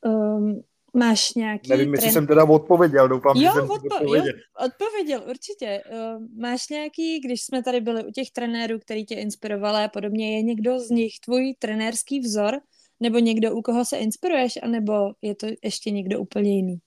Um, 0.00 0.62
máš 0.94 1.34
nějaký... 1.34 1.70
Nevím, 1.70 1.94
jestli 1.94 2.10
jsem 2.10 2.26
teda 2.26 2.44
odpověděl, 2.44 3.08
doufám, 3.08 3.36
jo, 3.36 3.42
že 3.42 3.48
jsem 3.48 3.64
odpo- 3.64 3.94
odpověděl. 3.94 4.34
Jo, 4.34 4.66
odpověděl, 4.66 5.22
určitě. 5.30 5.82
Uh, 5.92 6.40
máš 6.40 6.68
nějaký, 6.68 7.20
když 7.20 7.42
jsme 7.42 7.62
tady 7.62 7.80
byli 7.80 8.04
u 8.04 8.10
těch 8.10 8.30
trenérů, 8.30 8.78
který 8.78 9.06
tě 9.06 9.14
inspirovali 9.14 9.84
a 9.84 9.88
podobně, 9.88 10.36
je 10.36 10.42
někdo 10.42 10.80
z 10.80 10.90
nich 10.90 11.12
tvůj 11.24 11.54
trenérský 11.58 12.20
vzor? 12.20 12.54
Nebo 13.00 13.18
někdo, 13.18 13.54
u 13.54 13.62
koho 13.62 13.84
se 13.84 13.96
inspiruješ? 13.96 14.58
anebo 14.62 14.92
je 15.22 15.34
to 15.34 15.46
ještě 15.62 15.90
někdo 15.90 16.20
úplně 16.20 16.56
jiný? 16.56 16.78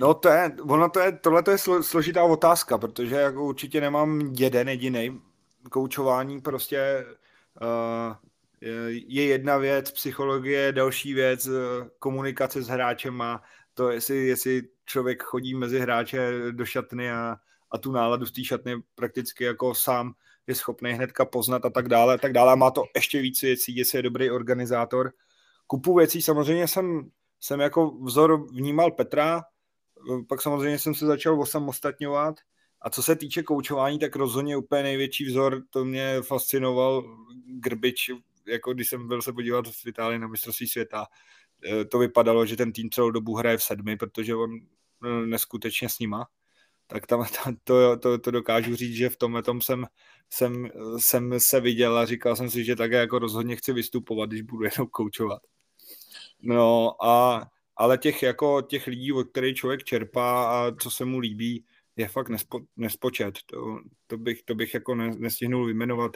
No 0.00 0.14
to 0.14 0.28
je, 0.28 0.56
ono 0.62 0.90
to 0.90 1.00
je, 1.00 1.12
tohle 1.12 1.42
to 1.42 1.50
je 1.50 1.58
složitá 1.80 2.24
otázka, 2.24 2.78
protože 2.78 3.14
jako 3.14 3.44
určitě 3.44 3.80
nemám 3.80 4.32
jeden 4.38 4.68
jediný. 4.68 5.20
Koučování 5.70 6.40
prostě 6.40 7.06
uh, 7.62 8.16
je 8.90 9.24
jedna 9.24 9.56
věc, 9.58 9.90
psychologie 9.90 10.60
je 10.60 10.72
další 10.72 11.14
věc, 11.14 11.46
eh, 11.46 11.50
komunikace 11.98 12.62
s 12.62 12.68
hráčem 12.68 13.14
má 13.14 13.42
to, 13.74 13.90
jestli, 13.90 14.26
jestli 14.26 14.62
člověk 14.84 15.22
chodí 15.22 15.54
mezi 15.54 15.80
hráče 15.80 16.32
do 16.50 16.64
šatny 16.64 17.10
a, 17.12 17.36
a 17.70 17.78
tu 17.78 17.92
náladu 17.92 18.26
z 18.26 18.32
té 18.32 18.44
šatny 18.44 18.82
prakticky 18.94 19.44
jako 19.44 19.74
sám 19.74 20.12
je 20.46 20.54
schopný 20.54 20.92
hnedka 20.92 21.24
poznat 21.24 21.64
a 21.64 21.70
tak 21.70 21.88
dále, 21.88 22.14
a 22.14 22.18
tak 22.18 22.32
dále. 22.32 22.56
Má 22.56 22.70
to 22.70 22.84
ještě 22.94 23.20
víc 23.20 23.42
věcí, 23.42 23.76
jestli 23.76 23.98
je 23.98 24.02
dobrý 24.02 24.30
organizátor. 24.30 25.12
Kupu 25.66 25.94
věcí 25.94 26.22
samozřejmě 26.22 26.68
jsem, 26.68 27.10
jsem 27.40 27.60
jako 27.60 27.90
vzor 27.90 28.46
vnímal 28.50 28.90
Petra, 28.90 29.42
pak 30.28 30.42
samozřejmě 30.42 30.78
jsem 30.78 30.94
se 30.94 31.06
začal 31.06 31.40
osamostatňovat 31.40 32.36
a 32.82 32.90
co 32.90 33.02
se 33.02 33.16
týče 33.16 33.42
koučování, 33.42 33.98
tak 33.98 34.16
rozhodně 34.16 34.56
úplně 34.56 34.82
největší 34.82 35.24
vzor, 35.24 35.62
to 35.70 35.84
mě 35.84 36.22
fascinoval 36.22 37.04
Grbič, 37.46 38.10
jako 38.46 38.74
když 38.74 38.88
jsem 38.88 39.08
byl 39.08 39.22
se 39.22 39.32
podívat 39.32 39.68
v 39.68 39.86
Itálii 39.86 40.18
na 40.18 40.28
mistrovství 40.28 40.68
světa, 40.68 41.06
eh, 41.64 41.84
to 41.84 41.98
vypadalo, 41.98 42.46
že 42.46 42.56
ten 42.56 42.72
tým 42.72 42.90
celou 42.90 43.10
dobu 43.10 43.34
hraje 43.34 43.56
v 43.56 43.62
sedmi, 43.62 43.96
protože 43.96 44.34
on 44.34 44.50
eh, 45.04 45.26
neskutečně 45.26 45.88
s 45.88 45.98
nima, 45.98 46.26
tak 46.86 47.06
tam, 47.06 47.24
tam 47.44 47.56
to, 47.64 47.96
to, 47.96 48.18
to, 48.18 48.30
dokážu 48.30 48.76
říct, 48.76 48.96
že 48.96 49.08
v 49.08 49.16
tomhle 49.16 49.42
tom 49.42 49.60
jsem, 49.60 49.86
jsem, 50.30 50.70
jsem 50.98 51.40
se 51.40 51.60
viděl 51.60 51.98
a 51.98 52.06
říkal 52.06 52.36
jsem 52.36 52.50
si, 52.50 52.64
že 52.64 52.76
také 52.76 52.96
jako 52.96 53.18
rozhodně 53.18 53.56
chci 53.56 53.72
vystupovat, 53.72 54.30
když 54.30 54.42
budu 54.42 54.64
jenom 54.64 54.88
koučovat. 54.90 55.42
No 56.42 57.04
a 57.04 57.46
ale 57.76 57.98
těch, 57.98 58.22
jako, 58.22 58.62
těch 58.62 58.86
lidí, 58.86 59.12
od 59.12 59.24
kterých 59.24 59.56
člověk 59.56 59.84
čerpá 59.84 60.50
a 60.50 60.74
co 60.80 60.90
se 60.90 61.04
mu 61.04 61.18
líbí, 61.18 61.64
je 61.96 62.08
fakt 62.08 62.28
nespo, 62.28 62.60
nespočet. 62.76 63.38
To, 63.46 63.78
to, 64.06 64.18
bych, 64.18 64.42
to 64.42 64.54
bych 64.54 64.74
jako 64.74 64.94
ne, 64.94 65.10
nestihnul 65.18 65.66
vyjmenovat. 65.66 66.12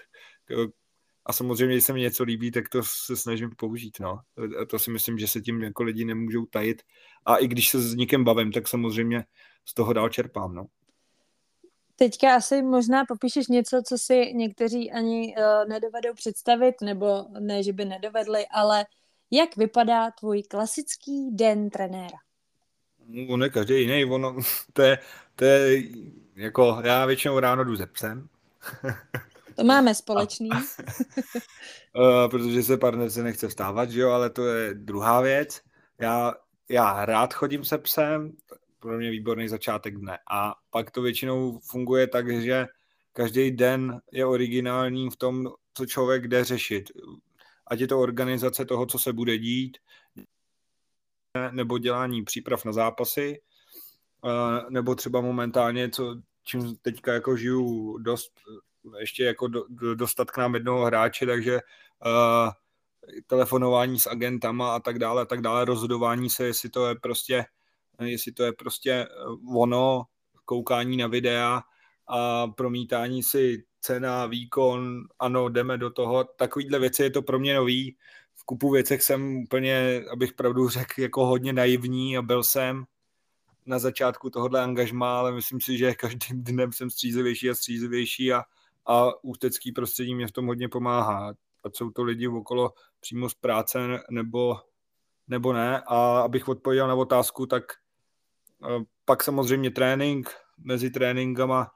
A 1.26 1.32
samozřejmě, 1.32 1.74
když 1.74 1.84
se 1.84 1.92
mi 1.92 2.00
něco 2.00 2.24
líbí, 2.24 2.50
tak 2.50 2.68
to 2.68 2.82
se 2.82 3.16
snažím 3.16 3.50
použít. 3.56 4.00
No. 4.00 4.20
A 4.62 4.64
to 4.66 4.78
si 4.78 4.90
myslím, 4.90 5.18
že 5.18 5.28
se 5.28 5.40
tím 5.40 5.62
jako 5.62 5.82
lidi 5.82 6.04
nemůžou 6.04 6.46
tajit. 6.46 6.82
A 7.26 7.36
i 7.36 7.48
když 7.48 7.70
se 7.70 7.80
s 7.80 7.94
někým 7.94 8.24
bavím, 8.24 8.52
tak 8.52 8.68
samozřejmě 8.68 9.24
z 9.64 9.74
toho 9.74 9.92
dál 9.92 10.08
čerpám. 10.08 10.54
No. 10.54 10.66
Teďka 11.96 12.36
asi 12.36 12.62
možná 12.62 13.04
popíšeš 13.04 13.48
něco, 13.48 13.82
co 13.86 13.98
si 13.98 14.32
někteří 14.34 14.92
ani 14.92 15.36
uh, 15.36 15.68
nedovedou 15.68 16.14
představit, 16.14 16.74
nebo 16.82 17.26
ne, 17.40 17.62
že 17.62 17.72
by 17.72 17.84
nedovedli, 17.84 18.46
ale 18.46 18.86
jak 19.30 19.56
vypadá 19.56 20.10
tvůj 20.10 20.42
klasický 20.42 21.30
den 21.30 21.70
trenéra? 21.70 22.18
On 23.28 23.42
je 23.42 23.50
každý 23.50 23.80
jiný, 23.80 24.04
ono, 24.04 24.36
to 24.72 24.82
je, 24.82 24.98
to 25.34 25.44
je 25.44 25.82
jako, 26.36 26.80
já 26.84 27.06
většinou 27.06 27.38
ráno 27.38 27.64
jdu 27.64 27.76
ze 27.76 27.86
psem. 27.86 28.28
To 29.60 29.64
máme 29.64 29.94
společný. 29.94 30.48
A, 30.50 30.56
a, 32.00 32.28
protože 32.30 32.62
se 32.62 32.76
partner 32.76 33.10
se 33.10 33.22
nechce 33.22 33.48
vstávat, 33.48 33.90
že 33.90 34.00
jo, 34.00 34.10
ale 34.10 34.30
to 34.30 34.46
je 34.46 34.74
druhá 34.74 35.20
věc. 35.20 35.60
Já, 35.98 36.34
já 36.68 37.04
rád 37.04 37.34
chodím 37.34 37.64
se 37.64 37.78
psem, 37.78 38.32
pro 38.78 38.98
mě 38.98 39.10
výborný 39.10 39.48
začátek 39.48 39.96
dne. 39.96 40.18
A 40.30 40.54
pak 40.70 40.90
to 40.90 41.02
většinou 41.02 41.58
funguje 41.58 42.06
tak, 42.06 42.42
že 42.42 42.66
každý 43.12 43.50
den 43.50 44.00
je 44.12 44.26
originální 44.26 45.10
v 45.10 45.16
tom, 45.16 45.48
co 45.74 45.86
člověk 45.86 46.28
jde 46.28 46.44
řešit. 46.44 46.90
Ať 47.66 47.80
je 47.80 47.86
to 47.86 48.00
organizace 48.00 48.64
toho, 48.64 48.86
co 48.86 48.98
se 48.98 49.12
bude 49.12 49.38
dít, 49.38 49.78
nebo 51.50 51.78
dělání 51.78 52.24
příprav 52.24 52.64
na 52.64 52.72
zápasy, 52.72 53.40
nebo 54.70 54.94
třeba 54.94 55.20
momentálně, 55.20 55.90
co, 55.90 56.16
čím 56.44 56.76
teďka 56.76 57.12
jako 57.12 57.36
žiju 57.36 57.98
dost, 57.98 58.32
ještě 58.98 59.24
jako 59.24 59.48
do, 59.48 59.64
do, 59.68 59.94
dostat 59.94 60.30
k 60.30 60.36
nám 60.36 60.54
jednoho 60.54 60.84
hráče, 60.84 61.26
takže 61.26 61.54
uh, 62.06 62.50
telefonování 63.26 63.98
s 63.98 64.06
agentama 64.06 64.74
a 64.74 64.80
tak 64.80 64.98
dále, 64.98 65.22
a 65.22 65.24
tak 65.24 65.40
dále, 65.40 65.64
rozhodování 65.64 66.30
se, 66.30 66.44
jestli 66.44 66.70
to 66.70 66.86
je 66.86 66.94
prostě, 66.94 67.44
jestli 68.00 68.32
to 68.32 68.42
je 68.42 68.52
prostě 68.52 69.08
ono, 69.54 70.02
koukání 70.44 70.96
na 70.96 71.06
videa 71.06 71.62
a 72.08 72.46
promítání 72.46 73.22
si 73.22 73.64
cena, 73.80 74.26
výkon, 74.26 75.02
ano, 75.18 75.48
jdeme 75.48 75.78
do 75.78 75.90
toho, 75.90 76.24
takovýhle 76.24 76.78
věci 76.78 77.02
je 77.02 77.10
to 77.10 77.22
pro 77.22 77.38
mě 77.38 77.54
nový, 77.54 77.96
v 78.34 78.44
kupu 78.44 78.70
věcech 78.70 79.02
jsem 79.02 79.36
úplně, 79.36 80.04
abych 80.12 80.32
pravdu 80.32 80.68
řekl, 80.68 81.00
jako 81.00 81.26
hodně 81.26 81.52
naivní 81.52 82.18
a 82.18 82.22
byl 82.22 82.42
jsem 82.42 82.84
na 83.66 83.78
začátku 83.78 84.30
tohohle 84.30 84.62
angažmá, 84.62 85.18
ale 85.18 85.32
myslím 85.32 85.60
si, 85.60 85.78
že 85.78 85.94
každým 85.94 86.44
dnem 86.44 86.72
jsem 86.72 86.90
střízlivější 86.90 87.50
a 87.50 87.54
střízlivější 87.54 88.32
a, 88.32 88.42
a 88.90 89.24
ústecký 89.24 89.72
prostředí 89.72 90.14
mě 90.14 90.26
v 90.26 90.32
tom 90.32 90.46
hodně 90.46 90.68
pomáhá. 90.68 91.34
Ať 91.64 91.76
jsou 91.76 91.90
to 91.90 92.02
lidi 92.02 92.28
okolo 92.28 92.72
přímo 93.00 93.28
z 93.28 93.34
práce 93.34 93.78
nebo, 94.10 94.56
nebo 95.28 95.52
ne. 95.52 95.82
A 95.86 96.20
abych 96.20 96.48
odpověděl 96.48 96.88
na 96.88 96.94
otázku, 96.94 97.46
tak 97.46 97.62
eh, 98.64 98.84
pak 99.04 99.22
samozřejmě 99.22 99.70
trénink, 99.70 100.30
mezi 100.58 100.90
tréninkama 100.90 101.70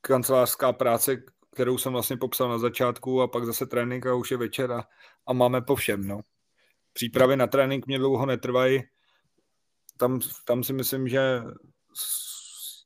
kancelářská 0.00 0.72
práce, 0.72 1.22
kterou 1.52 1.78
jsem 1.78 1.92
vlastně 1.92 2.16
popsal 2.16 2.48
na 2.48 2.58
začátku 2.58 3.22
a 3.22 3.28
pak 3.28 3.44
zase 3.44 3.66
trénink 3.66 4.06
a 4.06 4.14
už 4.14 4.30
je 4.30 4.36
večer 4.36 4.72
a, 4.72 4.84
a 5.26 5.32
máme 5.32 5.60
po 5.60 5.74
všem. 5.74 6.06
No. 6.06 6.20
Přípravy 6.92 7.36
na 7.36 7.46
trénink 7.46 7.86
mě 7.86 7.98
dlouho 7.98 8.26
netrvají. 8.26 8.82
Tam, 9.96 10.20
tam 10.44 10.64
si 10.64 10.72
myslím, 10.72 11.08
že 11.08 11.42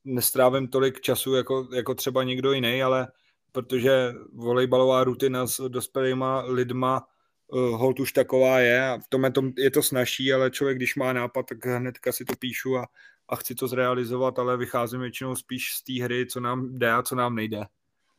nestrávím 0.05 0.69
tolik 0.69 1.01
času 1.01 1.35
jako, 1.35 1.69
jako 1.75 1.95
třeba 1.95 2.23
někdo 2.25 2.53
jiný, 2.53 2.83
ale 2.83 3.09
protože 3.53 4.13
volejbalová 4.33 5.05
rutina 5.05 5.47
s 5.47 5.69
dospělýma 5.69 6.41
lidma 6.41 7.07
uh, 7.47 7.61
hold 7.61 8.01
už 8.01 8.13
taková 8.13 8.59
je 8.59 8.89
a 8.89 8.99
v 8.99 9.09
tom 9.09 9.25
je 9.25 9.31
to, 9.31 9.43
je 9.57 9.71
to 9.71 9.83
snažší, 9.83 10.33
ale 10.33 10.51
člověk, 10.51 10.77
když 10.79 10.97
má 10.97 11.13
nápad, 11.13 11.47
tak 11.47 11.67
hnedka 11.67 12.13
si 12.13 12.25
to 12.25 12.33
píšu 12.39 12.79
a, 12.79 12.87
a 13.29 13.37
chci 13.37 13.55
to 13.55 13.69
zrealizovat, 13.69 14.39
ale 14.39 14.57
vycházím 14.57 15.01
většinou 15.01 15.37
spíš 15.37 15.73
z 15.73 15.83
té 15.83 16.05
hry, 16.05 16.27
co 16.27 16.41
nám 16.41 16.79
jde 16.79 16.93
a 16.93 17.03
co 17.03 17.15
nám 17.15 17.35
nejde. 17.35 17.61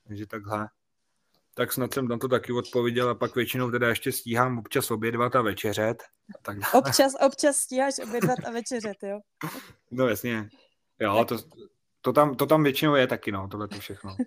Takže 0.07 0.27
takhle. 0.27 0.67
Tak 1.53 1.73
snad 1.73 1.93
jsem 1.93 2.07
na 2.07 2.17
to 2.17 2.27
taky 2.27 2.53
odpověděl 2.53 3.09
a 3.09 3.15
pak 3.15 3.35
většinou 3.35 3.71
teda 3.71 3.89
ještě 3.89 4.11
stíhám 4.11 4.59
občas 4.59 4.91
obědvat 4.91 5.35
a 5.35 5.41
večeřet. 5.41 6.03
A 6.03 6.37
tak 6.41 6.59
dále. 6.59 6.73
Občas, 6.73 7.13
občas 7.25 7.57
stíháš 7.57 7.93
obědvat 8.03 8.37
a 8.47 8.51
večeřet, 8.51 8.97
jo? 9.03 9.19
No 9.91 10.07
jasně. 10.07 10.49
Jo, 11.01 11.25
to, 11.25 11.37
to, 12.01 12.13
tam, 12.13 12.35
to 12.35 12.45
tam 12.45 12.63
většinou 12.63 12.95
je 12.95 13.07
taky, 13.07 13.31
no, 13.31 13.47
tohle 13.47 13.67
to 13.67 13.79
všechno. 13.79 14.15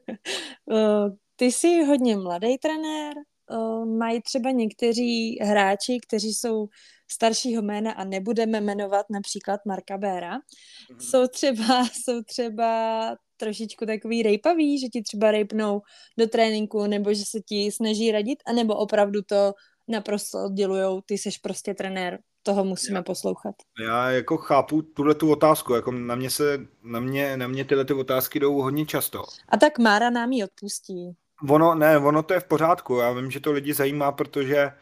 Eh, 0.72 1.10
ty 1.36 1.44
jsi 1.44 1.84
hodně 1.84 2.16
mladý 2.16 2.58
trenér, 2.58 3.12
eh, 3.50 3.86
mají 3.86 4.22
třeba 4.22 4.50
někteří 4.50 5.38
hráči, 5.42 5.98
kteří 6.06 6.34
jsou 6.34 6.68
staršího 7.12 7.62
jména 7.62 7.92
a 7.92 8.04
nebudeme 8.04 8.60
jmenovat 8.60 9.06
například 9.10 9.60
Marka 9.66 9.98
Béra, 9.98 10.36
mm-hmm. 10.36 10.98
jsou 10.98 11.26
třeba, 11.26 11.84
jsou 11.92 12.22
třeba 12.22 13.16
trošičku 13.36 13.86
takový 13.86 14.22
rejpavý, 14.22 14.78
že 14.78 14.88
ti 14.88 15.02
třeba 15.02 15.30
rejpnou 15.30 15.80
do 16.18 16.26
tréninku, 16.26 16.86
nebo 16.86 17.14
že 17.14 17.22
se 17.30 17.40
ti 17.40 17.72
snaží 17.72 18.12
radit, 18.12 18.38
anebo 18.46 18.76
opravdu 18.76 19.22
to 19.22 19.52
naprosto 19.88 20.44
oddělujou, 20.44 21.00
ty 21.00 21.18
seš 21.18 21.38
prostě 21.38 21.74
trenér, 21.74 22.18
toho 22.44 22.64
musíme 22.64 22.98
já, 22.98 23.02
poslouchat. 23.02 23.54
Já 23.80 24.10
jako 24.10 24.36
chápu 24.36 24.82
tuhle 24.82 25.14
tu 25.14 25.30
otázku, 25.30 25.74
jako 25.74 25.92
na 25.92 26.14
mě 26.14 26.30
se, 26.30 26.66
na 26.82 27.00
mě, 27.00 27.36
na 27.36 27.46
mě 27.46 27.64
tyhle 27.64 27.84
ty 27.84 27.94
otázky 27.94 28.40
jdou 28.40 28.62
hodně 28.62 28.86
často. 28.86 29.24
A 29.48 29.56
tak 29.56 29.78
Mára 29.78 30.10
nám 30.10 30.32
ji 30.32 30.44
odpustí. 30.44 31.16
Ono, 31.48 31.74
ne, 31.74 31.98
ono 31.98 32.22
to 32.22 32.34
je 32.34 32.40
v 32.40 32.44
pořádku, 32.44 32.96
já 32.96 33.12
vím, 33.12 33.30
že 33.30 33.40
to 33.40 33.52
lidi 33.52 33.74
zajímá, 33.74 34.12
protože 34.12 34.72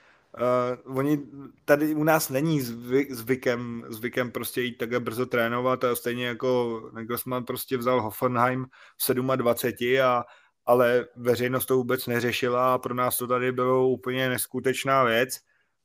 Uh, 0.84 0.96
oni 0.96 1.18
tady 1.64 1.94
u 1.94 2.04
nás 2.04 2.28
není 2.28 2.60
zvy, 2.60 3.06
zvykem, 3.10 3.84
zvykem 3.88 4.30
prostě 4.30 4.62
jít 4.62 4.74
takhle 4.74 5.00
brzo 5.00 5.26
trénovat 5.26 5.84
a 5.84 5.96
stejně 5.96 6.26
jako 6.26 6.80
Nagelsmann 6.92 7.44
prostě 7.44 7.76
vzal 7.76 8.02
Hoffenheim 8.02 8.66
v 9.08 9.36
27 9.36 10.00
a 10.04 10.24
ale 10.66 11.06
veřejnost 11.16 11.66
to 11.66 11.76
vůbec 11.76 12.06
neřešila 12.06 12.74
a 12.74 12.78
pro 12.78 12.94
nás 12.94 13.18
to 13.18 13.26
tady 13.26 13.52
bylo 13.52 13.88
úplně 13.88 14.28
neskutečná 14.28 15.04
věc. 15.04 15.38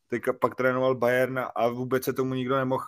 Teď 0.07 0.23
pak 0.41 0.55
trénoval 0.55 0.95
Bayern 0.95 1.39
a 1.55 1.67
vůbec 1.67 2.03
se 2.03 2.13
tomu 2.13 2.33
nikdo 2.33 2.57
nemohl 2.57 2.83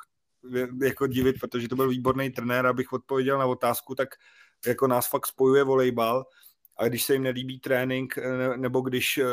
jako 0.81 1.07
divit, 1.07 1.35
protože 1.39 1.67
to 1.67 1.75
byl 1.75 1.89
výborný 1.89 2.29
trenér, 2.29 2.65
abych 2.65 2.93
odpověděl 2.93 3.37
na 3.37 3.45
otázku, 3.45 3.95
tak 3.95 4.09
jako 4.67 4.87
nás 4.87 5.09
fakt 5.09 5.27
spojuje 5.27 5.63
volejbal. 5.63 6.25
A 6.77 6.87
když 6.87 7.03
se 7.03 7.13
jim 7.13 7.23
nelíbí 7.23 7.59
trénink, 7.59 8.13
nebo 8.55 8.81
když 8.81 9.17
eh, 9.17 9.25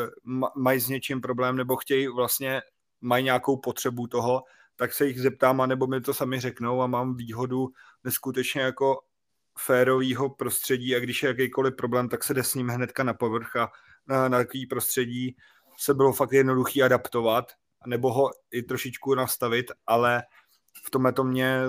mají 0.57 0.81
s 0.81 0.89
něčím 0.89 1.21
problém, 1.21 1.57
nebo 1.57 1.77
chtějí 1.77 2.09
vlastně, 2.09 2.63
mají 3.01 3.25
nějakou 3.25 3.57
potřebu 3.57 4.07
toho, 4.07 4.43
tak 4.77 4.93
se 4.93 5.07
jich 5.07 5.21
zeptám, 5.21 5.61
anebo 5.61 5.87
mi 5.87 6.01
to 6.01 6.15
sami 6.15 6.41
řeknou 6.41 6.83
a 6.83 6.87
mám 6.87 7.17
výhodu 7.17 7.69
neskutečně 8.05 8.61
jako 8.61 9.01
férového 9.59 10.31
prostředí 10.31 10.97
a 10.97 11.01
když 11.01 11.23
je 11.23 11.27
jakýkoliv 11.27 11.77
problém, 11.77 12.09
tak 12.09 12.25
se 12.25 12.35
jde 12.35 12.45
s 12.45 12.55
ním 12.55 12.69
hnedka 12.69 13.03
na 13.03 13.15
povrch 13.15 13.57
a 13.57 13.71
na, 14.07 14.29
na 14.29 14.39
takový 14.39 14.67
prostředí 14.67 15.37
se 15.79 15.95
bylo 15.95 16.13
fakt 16.13 16.33
jednoduchý 16.33 16.83
adaptovat 16.83 17.53
nebo 17.87 18.13
ho 18.13 18.31
i 18.51 18.63
trošičku 18.63 19.15
nastavit, 19.15 19.71
ale 19.87 20.23
v 20.85 20.91
tomhle 20.91 21.13
to 21.13 21.25
mě 21.25 21.61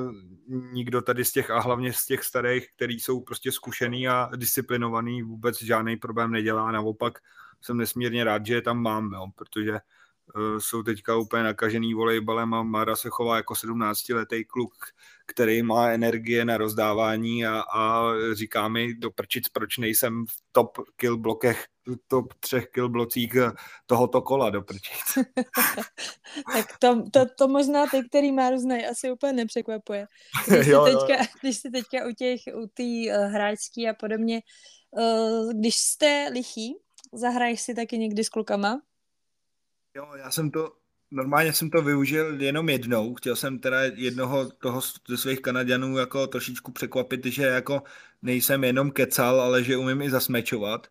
nikdo 0.72 1.02
tady 1.02 1.26
z 1.26 1.32
těch 1.32 1.50
a 1.50 1.60
hlavně 1.60 1.94
z 1.94 2.06
těch 2.06 2.24
starých, 2.24 2.68
který 2.76 3.00
jsou 3.00 3.22
prostě 3.22 3.52
zkušený 3.52 4.08
a 4.08 4.30
disciplinovaný, 4.36 5.24
vůbec 5.24 5.64
žádný 5.64 5.98
problém 5.98 6.32
nedělá. 6.32 6.72
Naopak 6.72 7.20
jsem 7.62 7.78
nesmírně 7.78 8.24
rád, 8.24 8.46
že 8.46 8.54
je 8.54 8.62
tam 8.62 8.82
mám, 8.82 9.14
jo, 9.14 9.28
protože 9.36 9.72
uh, 9.72 10.58
jsou 10.60 10.84
teďka 10.84 11.16
úplně 11.16 11.44
nakažený 11.44 11.94
volejbalem 11.94 12.54
a 12.54 12.64
Mara 12.64 12.96
se 12.96 13.10
chová 13.10 13.36
jako 13.36 13.54
17-letý 13.54 14.46
kluk, 14.46 14.74
který 15.26 15.64
má 15.64 15.90
energie 15.90 16.46
na 16.46 16.58
rozdávání 16.58 17.46
a, 17.46 17.62
a 17.62 18.12
říká 18.34 18.68
mi 18.68 18.94
do 18.94 19.12
prčic, 19.12 19.50
proč 19.50 19.78
nejsem 19.78 20.26
v 20.26 20.42
top 20.52 20.78
kill 20.96 21.18
blokech, 21.18 21.66
top 22.08 22.34
třech 22.34 22.68
kill 22.68 22.90
blocích 22.90 23.36
tohoto 23.86 24.22
kola 24.22 24.50
do 24.50 24.62
tak 26.54 26.78
to, 26.80 27.04
to, 27.12 27.26
to, 27.38 27.48
možná 27.48 27.88
ty, 27.88 28.04
který 28.10 28.32
má 28.32 28.58
znají, 28.58 28.86
asi 28.86 29.12
úplně 29.12 29.34
nepřekvapuje. 29.34 30.08
Když, 30.48 30.68
jo, 30.68 30.86
teďka, 30.86 31.24
jo. 31.24 31.30
když 31.42 31.58
jsi 31.58 31.72
teďka 31.72 32.08
u 32.08 32.14
těch, 32.14 32.42
u 32.56 32.68
té 32.74 32.84
uh, 32.84 33.32
hráčský 33.32 33.90
a 33.90 33.94
podobně, 33.94 34.42
uh, 34.92 35.54
když 35.54 35.76
jste 35.76 36.30
lichý, 36.34 36.76
zahraješ 37.14 37.62
si 37.62 37.76
taky 37.76 37.98
někdy 37.98 38.24
s 38.24 38.30
klukama? 38.30 38.82
Jo, 39.96 40.12
já 40.16 40.32
jsem 40.32 40.52
to, 40.52 40.74
normálně 41.12 41.54
jsem 41.54 41.70
to 41.70 41.82
využil 41.82 42.42
jenom 42.42 42.70
jednou. 42.70 43.16
Chtěl 43.16 43.36
jsem 43.36 43.60
teda 43.60 43.84
jednoho 43.84 44.50
toho 44.50 44.82
ze 45.08 45.18
svých 45.18 45.42
Kanaděnů 45.42 45.98
jako 45.98 46.28
trošičku 46.28 46.72
překvapit, 46.72 47.26
že 47.26 47.44
jako 47.44 47.84
nejsem 48.22 48.64
jenom 48.64 48.92
kecal, 48.92 49.42
ale 49.42 49.64
že 49.64 49.78
umím 49.78 50.02
i 50.02 50.10
zasmečovat. 50.10 50.88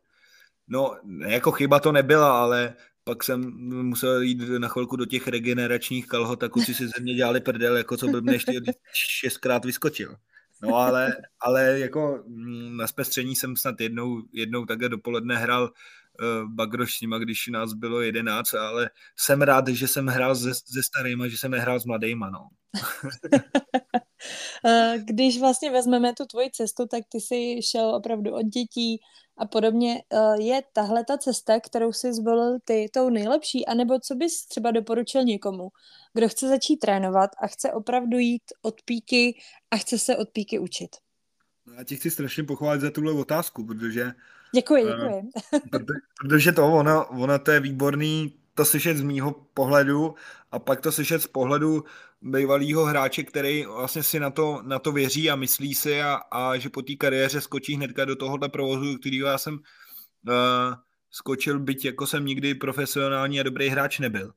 No, 0.69 0.97
jako 1.27 1.53
chyba 1.53 1.81
to 1.81 1.93
nebyla, 1.93 2.41
ale 2.43 2.75
pak 3.05 3.25
jsem 3.25 3.41
musel 3.83 4.21
jít 4.21 4.39
na 4.59 4.69
chvilku 4.69 4.97
do 4.97 5.05
těch 5.07 5.29
regeneračních 5.29 6.07
kalhot 6.07 6.43
a 6.43 6.49
kluci 6.49 6.75
si 6.75 6.87
ze 6.87 7.03
mě 7.03 7.15
dělali 7.15 7.41
prdel, 7.41 7.77
jako 7.77 7.97
co 7.97 8.07
mě 8.07 8.33
ještě 8.33 8.61
šestkrát 8.93 9.65
vyskočil. 9.65 10.17
No 10.63 10.77
ale, 10.77 11.17
ale 11.41 11.79
jako 11.79 12.25
mm, 12.27 12.77
na 12.77 12.87
zpestření 12.87 13.37
jsem 13.37 13.57
snad 13.57 13.81
jednou, 13.81 14.23
jednou 14.33 14.65
takhle 14.65 14.89
dopoledne 14.89 15.37
hrál 15.37 15.63
uh, 15.65 16.51
Bagroš 16.51 16.97
s 16.97 17.01
nima, 17.01 17.19
když 17.19 17.47
nás 17.47 17.73
bylo 17.73 18.01
jedenáct, 18.01 18.55
ale 18.55 18.91
jsem 19.17 19.43
rád, 19.43 19.69
že 19.69 19.89
jsem 19.89 20.07
hrál 20.07 20.37
se, 20.37 20.55
se 20.55 20.83
starýma, 20.83 21.29
že 21.29 21.39
jsem 21.39 21.51
nehrál 21.51 21.81
s 21.81 21.85
mladýma, 21.85 22.31
no. 22.31 22.49
Eh, 24.67 24.99
když 25.05 25.41
vlastně 25.41 25.71
vezmeme 25.71 26.15
tu 26.15 26.25
tvoji 26.25 26.51
cestu, 26.51 26.87
tak 26.87 27.03
ty 27.09 27.21
jsi 27.21 27.61
šel 27.71 27.95
opravdu 27.95 28.35
od 28.35 28.43
dětí 28.43 29.01
a 29.39 29.47
podobně. 29.47 30.03
Eh, 30.13 30.43
je 30.43 30.63
tahle 30.73 31.05
ta 31.05 31.19
cesta, 31.19 31.61
kterou 31.61 31.93
jsi 31.93 32.13
zvolil 32.13 32.59
ty, 32.65 32.89
tou 32.93 33.11
nejlepší? 33.11 33.67
anebo 33.67 33.99
co 33.99 34.15
bys 34.15 34.47
třeba 34.47 34.71
doporučil 34.71 35.25
někomu, 35.25 35.69
kdo 36.15 36.29
chce 36.29 36.49
začít 36.49 36.77
trénovat 36.77 37.31
a 37.43 37.47
chce 37.47 37.73
opravdu 37.73 38.19
jít 38.19 38.43
od 38.63 38.83
píky 38.83 39.39
a 39.71 39.77
chce 39.77 39.99
se 39.99 40.17
od 40.17 40.29
píky 40.31 40.59
učit? 40.59 40.97
No, 41.67 41.75
já 41.75 41.85
ti 41.85 41.97
chci 41.97 42.11
strašně 42.11 42.45
pochválit 42.45 42.81
za 42.81 42.91
tuhle 42.91 43.13
otázku, 43.13 43.67
protože 43.67 44.13
Děkuji, 44.55 44.85
eh, 44.85 44.97
děkuji. 44.97 45.31
protože 46.21 46.53
to, 46.53 46.73
ono, 46.73 47.07
ono 47.07 47.39
to 47.39 47.51
je 47.51 47.61
výborný 47.61 48.35
to 48.57 48.65
slyšet 48.65 48.97
z 48.97 49.03
mýho 49.03 49.33
pohledu 49.55 50.15
a 50.53 50.59
pak 50.59 50.81
to 50.81 50.93
slyšet 50.93 51.23
z 51.23 51.27
pohledu 51.27 51.85
bývalého 52.23 52.85
hráče, 52.85 53.23
který 53.23 53.65
vlastně 53.65 54.03
si 54.03 54.21
na 54.21 54.31
to, 54.31 54.63
na 54.63 54.79
to 54.79 54.93
věří 54.93 55.31
a 55.31 55.37
myslí 55.37 55.75
si 55.75 56.03
a, 56.03 56.15
a 56.15 56.57
že 56.57 56.69
po 56.69 56.83
té 56.83 56.95
kariéře 56.95 57.41
skočí 57.41 57.75
hnedka 57.75 58.05
do 58.05 58.17
tohohle 58.17 58.49
provozu, 58.49 58.99
který 58.99 59.17
já 59.17 59.39
jsem 59.39 59.55
uh, 59.55 60.75
skočil, 61.11 61.59
byť 61.59 61.85
jako 61.85 62.07
jsem 62.07 62.27
nikdy 62.27 62.55
profesionální 62.55 63.41
a 63.41 63.43
dobrý 63.43 63.69
hráč 63.69 63.99
nebyl. 63.99 64.33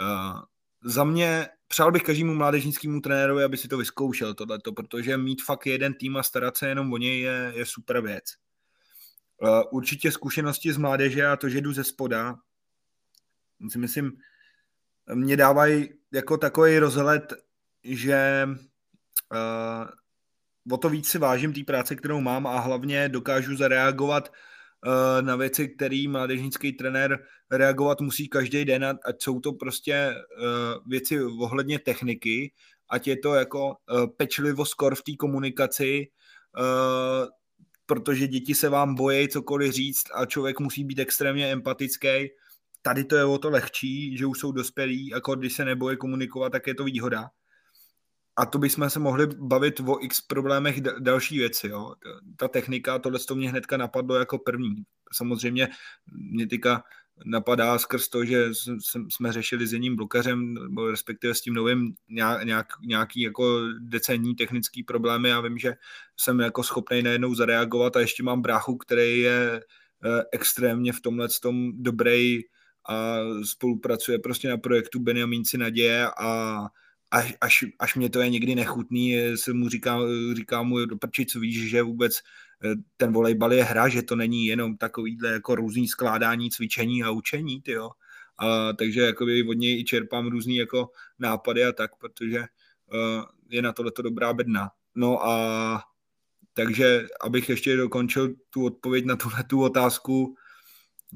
Uh, 0.00 0.40
za 0.84 1.04
mě 1.04 1.48
přál 1.68 1.92
bych 1.92 2.02
každému 2.02 2.34
mládežnickému 2.34 3.00
trenérovi, 3.00 3.44
aby 3.44 3.56
si 3.56 3.68
to 3.68 3.78
vyzkoušel 3.78 4.34
tohleto, 4.34 4.72
protože 4.72 5.16
mít 5.16 5.42
fakt 5.42 5.66
jeden 5.66 5.94
tým 5.94 6.16
a 6.16 6.22
starat 6.22 6.56
se 6.56 6.68
jenom 6.68 6.92
o 6.92 6.96
něj 6.96 7.20
je, 7.20 7.52
je 7.56 7.66
super 7.66 8.00
věc. 8.00 8.24
Uh, 9.42 9.62
určitě 9.70 10.12
zkušenosti 10.12 10.72
z 10.72 10.76
mládeže 10.76 11.26
a 11.26 11.36
to, 11.36 11.48
že 11.48 11.60
jdu 11.60 11.72
ze 11.72 11.84
spoda, 11.84 12.36
si 13.70 13.78
myslím, 13.78 14.12
mě 15.14 15.36
dávají 15.36 15.88
jako 16.12 16.36
takový 16.36 16.78
rozhled, 16.78 17.32
že 17.84 18.48
uh, 19.32 19.88
o 20.74 20.76
to 20.76 20.88
víc 20.88 21.08
si 21.08 21.18
vážím 21.18 21.52
té 21.52 21.64
práce, 21.64 21.96
kterou 21.96 22.20
mám 22.20 22.46
a 22.46 22.60
hlavně 22.60 23.08
dokážu 23.08 23.56
zareagovat 23.56 24.32
uh, 24.86 25.26
na 25.26 25.36
věci, 25.36 25.68
který 25.68 26.08
mládežnický 26.08 26.72
trenér 26.72 27.18
reagovat 27.50 28.00
musí 28.00 28.28
každý 28.28 28.64
den, 28.64 28.98
ať 29.04 29.22
jsou 29.22 29.40
to 29.40 29.52
prostě 29.52 30.14
uh, 30.14 30.90
věci 30.90 31.22
ohledně 31.22 31.78
techniky, 31.78 32.52
ať 32.90 33.06
je 33.06 33.16
to 33.16 33.34
jako 33.34 33.68
uh, 33.68 34.06
pečlivost 34.16 34.70
skor 34.70 34.94
v 34.94 35.02
té 35.02 35.12
komunikaci, 35.18 36.08
uh, 36.58 37.28
protože 37.86 38.26
děti 38.26 38.54
se 38.54 38.68
vám 38.68 38.94
bojí 38.94 39.28
cokoliv 39.28 39.72
říct 39.72 40.04
a 40.14 40.26
člověk 40.26 40.60
musí 40.60 40.84
být 40.84 40.98
extrémně 40.98 41.52
empatický 41.52 42.28
Tady 42.86 43.04
to 43.04 43.16
je 43.16 43.24
o 43.24 43.38
to 43.38 43.50
lehčí, 43.50 44.16
že 44.16 44.26
už 44.26 44.38
jsou 44.38 44.52
dospělí, 44.52 45.08
jako 45.08 45.34
když 45.34 45.52
se 45.52 45.64
neboje 45.64 45.96
komunikovat, 45.96 46.50
tak 46.50 46.66
je 46.66 46.74
to 46.74 46.84
výhoda. 46.84 47.28
A 48.36 48.46
to 48.46 48.58
bychom 48.58 48.90
se 48.90 48.98
mohli 48.98 49.26
bavit 49.26 49.80
o 49.80 50.04
x 50.04 50.20
problémech 50.20 50.80
další 50.80 51.38
věci. 51.38 51.68
Jo. 51.68 51.94
Ta 52.36 52.48
technika, 52.48 52.98
tohle 52.98 53.18
to 53.18 53.34
mě 53.34 53.50
hnedka 53.50 53.76
napadlo 53.76 54.14
jako 54.14 54.38
první. 54.38 54.74
Samozřejmě 55.12 55.68
mě 56.12 56.46
teďka 56.46 56.82
napadá 57.24 57.78
skrz 57.78 58.08
to, 58.08 58.24
že 58.24 58.48
jsme 59.08 59.32
řešili 59.32 59.66
s 59.66 59.72
jedním 59.72 59.96
blokařem, 59.96 60.54
respektive 60.90 61.34
s 61.34 61.40
tím 61.40 61.54
novým 61.54 61.94
nějak, 62.08 62.66
nějaký 62.86 63.20
jako 63.20 63.60
decenní 63.78 64.34
technický 64.34 64.82
problémy 64.82 65.32
a 65.32 65.40
vím, 65.40 65.58
že 65.58 65.74
jsem 66.16 66.40
jako 66.40 66.62
schopný 66.62 67.02
najednou 67.02 67.34
zareagovat 67.34 67.96
a 67.96 68.00
ještě 68.00 68.22
mám 68.22 68.42
bráchu, 68.42 68.76
který 68.76 69.20
je 69.20 69.60
eh, 70.04 70.22
extrémně 70.32 70.92
v 70.92 71.00
tomhle 71.00 71.28
tom 71.42 71.72
dobrý 71.82 72.42
a 72.88 73.16
spolupracuje 73.44 74.18
prostě 74.18 74.48
na 74.48 74.56
projektu 74.56 75.00
Benjamínci 75.00 75.58
naděje 75.58 76.06
a 76.18 76.60
až, 77.10 77.34
až, 77.40 77.64
až 77.78 77.94
mě 77.94 78.10
to 78.10 78.20
je 78.20 78.30
někdy 78.30 78.54
nechutný, 78.54 79.16
se 79.36 79.52
mu 79.52 79.68
říká, 79.68 79.98
říká 80.36 80.62
mu 80.62 80.84
do 80.84 80.96
prči, 80.96 81.26
co 81.26 81.40
víš, 81.40 81.70
že 81.70 81.82
vůbec 81.82 82.18
eh, 82.64 82.74
ten 82.96 83.12
volejbal 83.12 83.52
je 83.52 83.64
hra, 83.64 83.88
že 83.88 84.02
to 84.02 84.16
není 84.16 84.46
jenom 84.46 84.76
takovýhle 84.76 85.30
jako 85.30 85.54
různý 85.54 85.88
skládání, 85.88 86.50
cvičení 86.50 87.02
a 87.02 87.10
učení, 87.10 87.62
tyjo. 87.62 87.90
A, 88.38 88.72
takže 88.72 89.00
jakoby 89.00 89.48
od 89.48 89.52
něj 89.52 89.80
i 89.80 89.84
čerpám 89.84 90.26
různý 90.26 90.56
jako 90.56 90.90
nápady 91.18 91.64
a 91.64 91.72
tak, 91.72 91.96
protože 91.96 92.38
uh, 92.38 93.24
je 93.48 93.62
na 93.62 93.72
tohleto 93.72 94.02
dobrá 94.02 94.32
bedna. 94.32 94.70
No 94.94 95.26
a 95.26 95.82
takže, 96.52 97.06
abych 97.20 97.48
ještě 97.48 97.76
dokončil 97.76 98.34
tu 98.50 98.64
odpověď 98.64 99.04
na 99.04 99.16
tuhle 99.16 99.44
tu 99.44 99.62
otázku, 99.62 100.36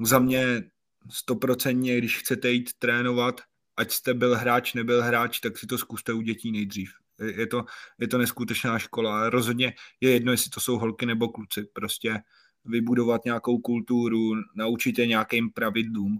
za 0.05 0.19
mě 0.19 0.63
stoprocentně, 1.09 1.97
když 1.97 2.17
chcete 2.17 2.51
jít 2.51 2.69
trénovat, 2.79 3.41
ať 3.77 3.91
jste 3.91 4.13
byl 4.13 4.35
hráč, 4.35 4.73
nebyl 4.73 5.01
hráč, 5.01 5.39
tak 5.39 5.57
si 5.57 5.67
to 5.67 5.77
zkuste 5.77 6.13
u 6.13 6.21
dětí 6.21 6.51
nejdřív. 6.51 6.91
Je 7.35 7.47
to, 7.47 7.65
je 7.99 8.07
to 8.07 8.17
neskutečná 8.17 8.79
škola. 8.79 9.29
Rozhodně 9.29 9.73
je 10.01 10.11
jedno, 10.11 10.31
jestli 10.31 10.49
to 10.49 10.59
jsou 10.59 10.77
holky 10.77 11.05
nebo 11.05 11.29
kluci. 11.29 11.63
Prostě 11.73 12.19
vybudovat 12.65 13.25
nějakou 13.25 13.57
kulturu, 13.57 14.31
naučit 14.55 14.99
je 14.99 15.07
nějakým 15.07 15.49
pravidlům 15.49 16.19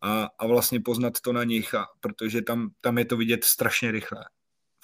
a, 0.00 0.28
a 0.38 0.46
vlastně 0.46 0.80
poznat 0.80 1.20
to 1.20 1.32
na 1.32 1.44
nich, 1.44 1.74
a, 1.74 1.86
protože 2.00 2.42
tam, 2.42 2.70
tam 2.80 2.98
je 2.98 3.04
to 3.04 3.16
vidět 3.16 3.44
strašně 3.44 3.90
rychle. 3.90 4.24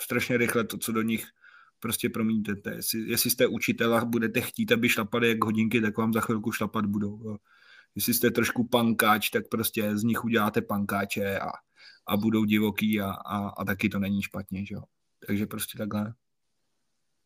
Strašně 0.00 0.36
rychle 0.36 0.64
to, 0.64 0.78
co 0.78 0.92
do 0.92 1.02
nich 1.02 1.26
prostě 1.78 2.10
promíníte. 2.10 2.54
Jestli, 2.74 3.00
jestli 3.00 3.30
jste 3.30 3.46
učitel 3.46 3.94
a 3.94 4.04
budete 4.04 4.40
chtít, 4.40 4.72
aby 4.72 4.88
šlapali 4.88 5.28
jak 5.28 5.44
hodinky, 5.44 5.80
tak 5.80 5.98
vám 5.98 6.12
za 6.12 6.20
chvilku 6.20 6.52
šlapat 6.52 6.86
budou. 6.86 7.20
Jo. 7.24 7.36
Jestli 7.96 8.14
jste 8.14 8.30
trošku 8.30 8.68
pankáč, 8.68 9.30
tak 9.30 9.48
prostě 9.48 9.98
z 9.98 10.02
nich 10.02 10.24
uděláte 10.24 10.62
pankáče 10.62 11.38
a, 11.38 11.50
a 12.06 12.16
budou 12.16 12.44
divoký 12.44 13.00
a, 13.00 13.10
a, 13.10 13.48
a 13.48 13.64
taky 13.64 13.88
to 13.88 13.98
není 13.98 14.22
špatně, 14.22 14.66
že 14.66 14.74
jo. 14.74 14.82
Takže 15.26 15.46
prostě 15.46 15.78
takhle. 15.78 16.14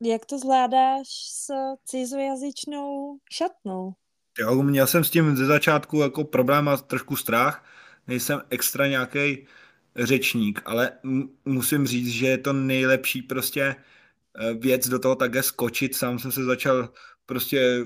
Jak 0.03 0.27
to 0.27 0.39
zvládáš 0.39 1.07
s 1.33 1.51
cizojazyčnou 1.85 3.19
šatnou? 3.33 3.93
Jo, 4.39 4.63
měl 4.63 4.87
jsem 4.87 5.05
s 5.05 5.11
tím 5.11 5.37
ze 5.37 5.47
začátku 5.47 6.01
jako 6.01 6.25
problém 6.25 6.69
a 6.69 6.77
trošku 6.77 7.17
strach. 7.17 7.65
Nejsem 8.07 8.43
extra 8.51 8.87
nějaký 8.87 9.47
řečník, 9.97 10.63
ale 10.65 10.93
musím 11.45 11.87
říct, 11.87 12.09
že 12.09 12.27
je 12.27 12.39
to 12.39 12.53
nejlepší 12.53 13.23
prostě 13.23 13.77
eh, 14.41 14.55
věc 14.55 14.89
do 14.89 14.99
toho 14.99 15.17
také 15.17 15.43
skočit. 15.43 15.95
Sám 15.95 16.19
jsem 16.19 16.33
se 16.33 16.45
začal 16.45 16.89
prostě 17.31 17.85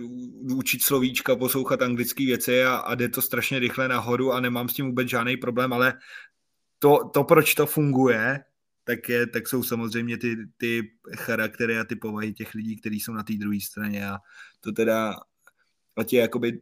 učit 0.57 0.83
slovíčka, 0.83 1.37
poslouchat 1.37 1.83
anglické 1.83 2.25
věci 2.25 2.65
a, 2.65 2.77
a 2.77 2.95
jde 2.95 3.09
to 3.09 3.23
strašně 3.23 3.59
rychle 3.59 3.89
nahoru 3.89 4.33
a 4.33 4.41
nemám 4.41 4.69
s 4.69 4.75
tím 4.75 4.87
vůbec 4.87 5.09
žádný 5.09 5.37
problém, 5.37 5.73
ale 5.73 5.95
to, 6.79 7.11
to 7.15 7.25
proč 7.25 7.55
to 7.55 7.67
funguje, 7.67 8.41
tak, 8.85 9.09
je, 9.09 9.27
tak 9.27 9.49
jsou 9.49 9.63
samozřejmě 9.63 10.19
ty, 10.19 10.37
ty 10.57 10.91
charaktery 11.17 11.79
a 11.79 11.85
ty 11.85 11.97
povahy 11.97 12.33
těch 12.33 12.55
lidí, 12.55 12.77
kteří 12.77 13.01
jsou 13.01 13.13
na 13.13 13.23
té 13.23 13.33
druhé 13.33 13.61
straně 13.61 14.09
a 14.09 14.19
to 14.61 14.73
teda, 14.73 15.15
ať 15.97 16.13
je 16.13 16.21
jakoby 16.21 16.61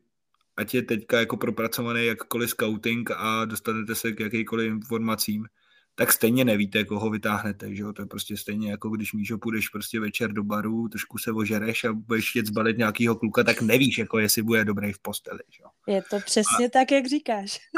ať 0.56 0.74
je 0.74 0.82
teďka 0.82 1.20
jako 1.20 1.36
propracovaný 1.36 2.06
jakkoliv 2.06 2.50
scouting 2.50 3.10
a 3.10 3.44
dostanete 3.44 3.94
se 3.94 4.12
k 4.12 4.20
jakýkoliv 4.20 4.66
informacím, 4.70 5.46
tak 5.94 6.12
stejně 6.12 6.44
nevíte, 6.44 6.84
koho 6.84 7.10
vytáhnete, 7.10 7.74
že 7.74 7.82
jo? 7.82 7.92
To 7.92 8.02
je 8.02 8.06
prostě 8.06 8.36
stejně 8.36 8.70
jako 8.70 8.88
když 8.88 9.12
Míšo 9.12 9.38
půjdeš 9.38 9.68
prostě 9.68 10.00
večer 10.00 10.32
do 10.32 10.44
baru, 10.44 10.88
trošku 10.88 11.18
se 11.18 11.32
ožereš 11.32 11.84
a 11.84 11.92
budeš 11.92 12.36
jet 12.36 12.46
zbalit 12.46 12.78
nějakýho 12.78 13.16
kluka, 13.16 13.44
tak 13.44 13.62
nevíš, 13.62 13.98
jako 13.98 14.18
jestli 14.18 14.42
bude 14.42 14.64
dobrý 14.64 14.92
v 14.92 14.98
posteli, 14.98 15.40
že 15.50 15.62
jo? 15.62 15.94
Je 15.94 16.02
to 16.10 16.16
přesně 16.24 16.66
a... 16.66 16.70
tak, 16.72 16.92
jak 16.92 17.06
říkáš. 17.06 17.58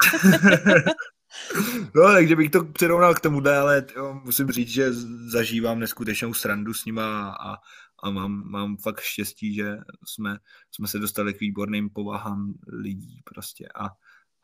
no, 1.95 2.13
takže 2.13 2.37
bych 2.37 2.51
to 2.51 2.65
přirovnal 2.65 3.15
k 3.15 3.21
tomu, 3.21 3.47
ale 3.47 3.87
jo, 3.97 4.21
musím 4.25 4.51
říct, 4.51 4.69
že 4.69 4.93
zažívám 5.33 5.79
neskutečnou 5.79 6.35
srandu 6.35 6.75
s 6.75 6.85
nima 6.85 7.31
a, 7.31 7.57
a 8.03 8.11
mám, 8.11 8.51
mám 8.51 8.77
fakt 8.77 9.01
štěstí, 9.01 9.55
že 9.55 9.77
jsme, 10.05 10.39
jsme 10.71 10.89
se 10.89 10.99
dostali 10.99 11.35
k 11.35 11.41
výborným 11.41 11.91
povahám 11.91 12.55
lidí 12.67 13.21
prostě 13.25 13.69
a, 13.75 13.85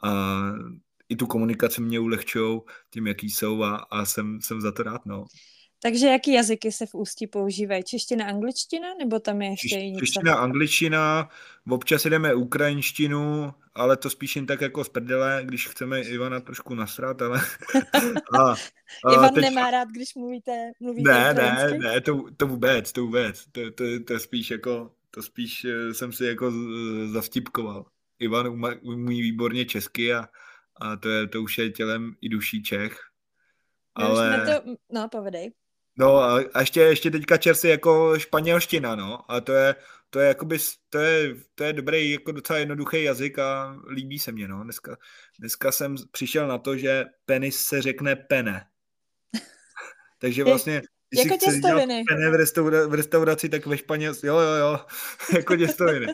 a 0.08 0.42
i 1.10 1.16
tu 1.16 1.26
komunikaci 1.26 1.80
mě 1.80 2.00
ulehčují 2.00 2.60
tím, 2.90 3.06
jaký 3.06 3.30
jsou 3.30 3.62
a, 3.62 3.76
a 3.76 4.04
jsem, 4.04 4.38
jsem 4.40 4.60
za 4.60 4.72
to 4.72 4.82
rád, 4.82 5.06
no. 5.06 5.24
Takže 5.82 6.06
jaký 6.06 6.32
jazyky 6.32 6.72
se 6.72 6.86
v 6.86 6.94
Ústí 6.94 7.26
používají? 7.26 7.82
Čeština, 7.82 8.26
angličtina, 8.26 8.88
nebo 8.98 9.18
tam 9.18 9.42
je 9.42 9.50
ještě 9.50 9.68
Češ, 9.68 9.82
něco? 9.82 10.00
Čeština, 10.00 10.34
angličtina, 10.34 11.28
občas 11.68 12.06
jdeme 12.06 12.34
ukrajinštinu, 12.34 13.54
ale 13.74 13.96
to 13.96 14.10
spíš 14.10 14.36
jen 14.36 14.46
tak 14.46 14.60
jako 14.60 14.84
z 14.84 14.88
prdele, 14.88 15.42
když 15.44 15.68
chceme 15.68 16.00
Ivana 16.00 16.40
trošku 16.40 16.74
nasrat, 16.74 17.22
ale... 17.22 17.40
a, 18.38 18.50
a 19.04 19.12
Ivan 19.12 19.34
teď... 19.34 19.44
nemá 19.44 19.70
rád, 19.70 19.88
když 19.88 20.14
mluvíte, 20.14 20.70
mluvíte 20.80 21.12
Ne, 21.12 21.34
ne, 21.34 21.78
ne, 21.78 22.00
to, 22.00 22.24
to 22.36 22.46
vůbec, 22.46 22.92
to 22.92 23.02
vůbec. 23.02 23.46
To, 23.52 23.70
to, 23.70 23.84
to 24.06 24.18
spíš 24.18 24.50
jako, 24.50 24.90
to 25.10 25.22
spíš 25.22 25.64
eh, 25.64 25.94
jsem 25.94 26.12
si 26.12 26.24
jako 26.24 26.52
zavtipkoval. 27.06 27.86
Ivan 28.18 28.74
umí 28.82 29.22
výborně 29.22 29.64
česky 29.64 30.14
a, 30.14 30.28
a 30.80 30.96
to, 30.96 31.08
je, 31.08 31.26
to 31.26 31.42
už 31.42 31.58
je 31.58 31.70
tělem 31.70 32.14
i 32.20 32.28
duší 32.28 32.62
Čech. 32.62 33.00
Ale... 33.94 34.46
to, 34.46 34.76
no, 34.92 35.08
povedej. 35.08 35.52
No 35.98 36.18
a 36.18 36.40
ještě, 36.60 36.80
ještě 36.80 37.10
teďka 37.10 37.36
čerstvě 37.36 37.70
jako 37.70 38.18
španělština, 38.18 38.94
no. 38.94 39.30
A 39.32 39.40
to 39.40 39.52
je, 39.52 39.74
to 40.10 40.20
je 40.20 40.28
jakoby, 40.28 40.58
to 40.88 40.98
je, 40.98 41.34
to 41.54 41.64
je 41.64 41.72
dobrý, 41.72 42.10
jako 42.10 42.32
docela 42.32 42.58
jednoduchý 42.58 43.02
jazyk 43.02 43.38
a 43.38 43.76
líbí 43.88 44.18
se 44.18 44.32
mě, 44.32 44.48
no. 44.48 44.64
Dneska, 44.64 44.96
dneska 45.38 45.72
jsem 45.72 45.96
přišel 46.10 46.48
na 46.48 46.58
to, 46.58 46.76
že 46.76 47.04
penis 47.24 47.56
se 47.56 47.82
řekne 47.82 48.16
pene. 48.16 48.66
Takže 50.18 50.44
vlastně, 50.44 50.82
když 51.10 51.24
jako 51.24 51.38
si 51.38 51.50
chceš 51.50 51.60
pene 52.08 52.30
v, 52.30 52.34
restaura, 52.34 52.86
v 52.86 52.94
restauraci, 52.94 53.48
tak 53.48 53.66
ve 53.66 53.78
Španělsku, 53.78 54.26
jo, 54.26 54.38
jo, 54.38 54.54
jo, 54.54 54.80
jako 55.36 55.56
těstoviny. 55.56 56.06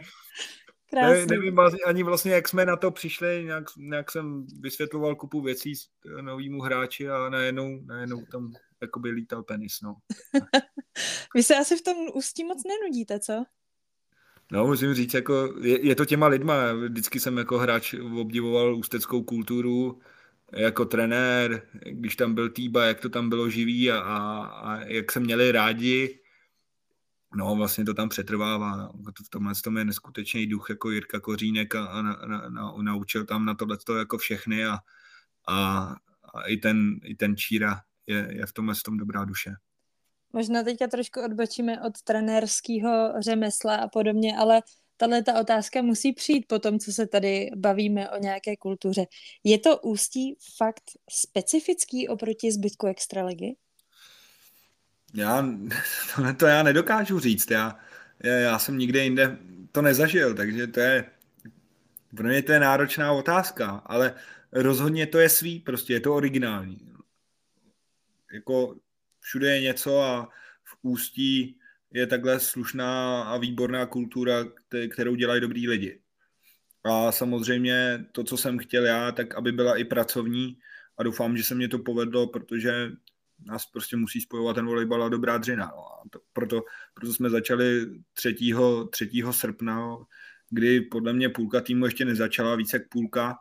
Ne, 1.02 1.26
nevím 1.26 1.59
ani 1.87 2.02
vlastně, 2.02 2.32
jak 2.32 2.48
jsme 2.48 2.66
na 2.66 2.76
to 2.76 2.90
přišli, 2.90 3.44
nějak, 3.44 3.64
nějak 3.76 4.11
jsem 4.11 4.46
vysvětloval 4.61 5.14
kupu 5.14 5.42
věcí 5.42 5.72
novýmu 6.20 6.62
hráči 6.62 7.09
a 7.09 7.28
najednou, 7.28 7.80
najednou 7.87 8.24
tam 8.32 8.52
jakoby 8.80 9.11
lítal 9.11 9.42
penis, 9.42 9.80
no. 9.82 9.96
Vy 11.35 11.42
se 11.42 11.56
asi 11.56 11.76
v 11.76 11.82
tom 11.82 11.96
ústí 12.14 12.44
moc 12.44 12.62
nenudíte, 12.64 13.20
co? 13.20 13.44
No, 14.52 14.66
musím 14.66 14.94
říct, 14.94 15.14
jako 15.14 15.54
je, 15.61 15.87
je 15.87 15.94
to 15.94 16.04
těma 16.04 16.26
lidma. 16.26 16.72
Vždycky 16.72 17.20
jsem 17.20 17.38
jako 17.38 17.59
hráč 17.59 17.94
obdivoval 18.20 18.76
ústeckou 18.76 19.22
kulturu, 19.22 20.00
jako 20.52 20.85
trenér, 20.85 21.62
když 21.85 22.16
tam 22.16 22.35
byl 22.35 22.50
Týba, 22.50 22.85
jak 22.85 23.00
to 23.00 23.09
tam 23.09 23.28
bylo 23.28 23.50
živý 23.50 23.90
a, 23.90 23.98
a, 23.98 24.44
a 24.46 24.80
jak 24.80 25.12
se 25.12 25.20
měli 25.20 25.52
rádi. 25.52 26.18
No, 27.37 27.57
vlastně 27.57 27.85
to 27.85 27.94
tam 27.94 28.09
přetrvává. 28.09 28.77
No. 28.77 28.92
V 29.27 29.29
tomhle 29.31 29.55
tom 29.64 29.77
je 29.77 29.85
neskutečný 29.85 30.46
duch 30.46 30.66
jako 30.70 30.90
Jirka 30.90 31.20
Kořínek 31.20 31.75
a, 31.75 31.87
a 31.87 32.03
na, 32.03 32.12
na, 32.49 32.75
naučil 32.83 33.25
tam 33.25 33.44
na 33.44 33.55
tohle 33.55 33.79
jako 33.99 34.18
všechny 34.18 34.64
a, 34.66 34.79
a, 35.49 35.88
a 36.35 36.42
i, 36.46 36.57
ten, 36.57 37.01
i 37.05 37.14
ten 37.14 37.37
Číra 37.37 37.81
je, 38.07 38.29
je 38.31 38.46
v 38.46 38.53
tomhle 38.53 38.75
tom 38.85 38.96
dobrá 38.96 39.25
duše. 39.25 39.51
Možná 40.33 40.62
teďka 40.62 40.87
trošku 40.87 41.20
odbočíme 41.25 41.83
od 41.83 42.03
trenérského 42.03 43.12
řemesla 43.18 43.77
a 43.77 43.88
podobně, 43.88 44.37
ale 44.37 44.62
tahle 44.96 45.22
ta 45.22 45.40
otázka 45.40 45.83
musí 45.83 46.12
přijít 46.12 46.44
po 46.49 46.59
tom, 46.59 46.79
co 46.79 46.92
se 46.92 47.07
tady 47.07 47.51
bavíme 47.57 48.11
o 48.11 48.18
nějaké 48.18 48.57
kultuře. 48.57 49.05
Je 49.44 49.59
to 49.59 49.79
ústí 49.79 50.37
fakt 50.57 50.83
specifický 51.11 52.09
oproti 52.09 52.53
zbytku 52.53 52.87
extraligy? 52.87 53.57
Já, 55.14 55.47
to, 56.16 56.35
to 56.35 56.47
já 56.47 56.62
nedokážu 56.62 57.21
říct. 57.21 57.51
Já, 57.51 57.79
já, 58.25 58.59
jsem 58.59 58.79
nikde 58.79 59.05
jinde 59.05 59.38
to 59.73 59.83
nezažil, 59.83 60.35
takže 60.35 60.66
to 60.66 60.81
je, 60.81 61.05
pro 62.16 62.29
mě 62.29 62.42
to 62.42 62.53
je 62.53 62.61
náročná 62.61 63.12
otázka, 63.12 63.83
ale 63.87 64.14
rozhodně 64.53 65.07
to 65.07 65.19
je 65.19 65.29
svý, 65.29 65.61
prostě 65.61 65.92
je 65.92 66.01
to 66.01 66.14
originální 66.14 66.97
jako 68.33 68.77
všude 69.21 69.55
je 69.55 69.61
něco 69.61 70.01
a 70.01 70.29
v 70.64 70.79
Ústí 70.83 71.59
je 71.90 72.07
takhle 72.07 72.40
slušná 72.40 73.23
a 73.23 73.38
výborná 73.38 73.87
kultura, 73.87 74.45
kterou 74.92 75.14
dělají 75.14 75.40
dobrý 75.40 75.69
lidi. 75.69 76.01
A 76.85 77.12
samozřejmě 77.12 78.07
to, 78.12 78.25
co 78.25 78.37
jsem 78.37 78.59
chtěl 78.59 78.87
já, 78.87 79.12
tak 79.12 79.35
aby 79.35 79.53
byla 79.53 79.77
i 79.77 79.85
pracovní 79.85 80.59
a 80.99 81.03
doufám, 81.03 81.37
že 81.37 81.42
se 81.45 81.55
mě 81.55 81.69
to 81.69 81.79
povedlo, 81.79 82.27
protože 82.27 82.90
nás 83.38 83.66
prostě 83.66 83.96
musí 83.96 84.20
spojovat 84.20 84.55
ten 84.55 84.66
volejbal 84.66 85.05
a 85.05 85.09
dobrá 85.09 85.38
dřina. 85.38 85.72
No. 85.77 85.87
A 85.87 86.03
to, 86.11 86.20
proto, 86.33 86.62
proto 86.94 87.12
jsme 87.12 87.31
začali 87.31 87.87
3. 88.12 88.37
3. 88.90 89.11
srpna, 89.31 89.96
kdy 90.51 90.81
podle 90.81 91.12
mě 91.12 91.29
půlka 91.29 91.61
týmu 91.61 91.85
ještě 91.85 92.05
nezačala, 92.05 92.57
více 92.57 92.77
jak 92.77 92.88
půlka, 92.88 93.37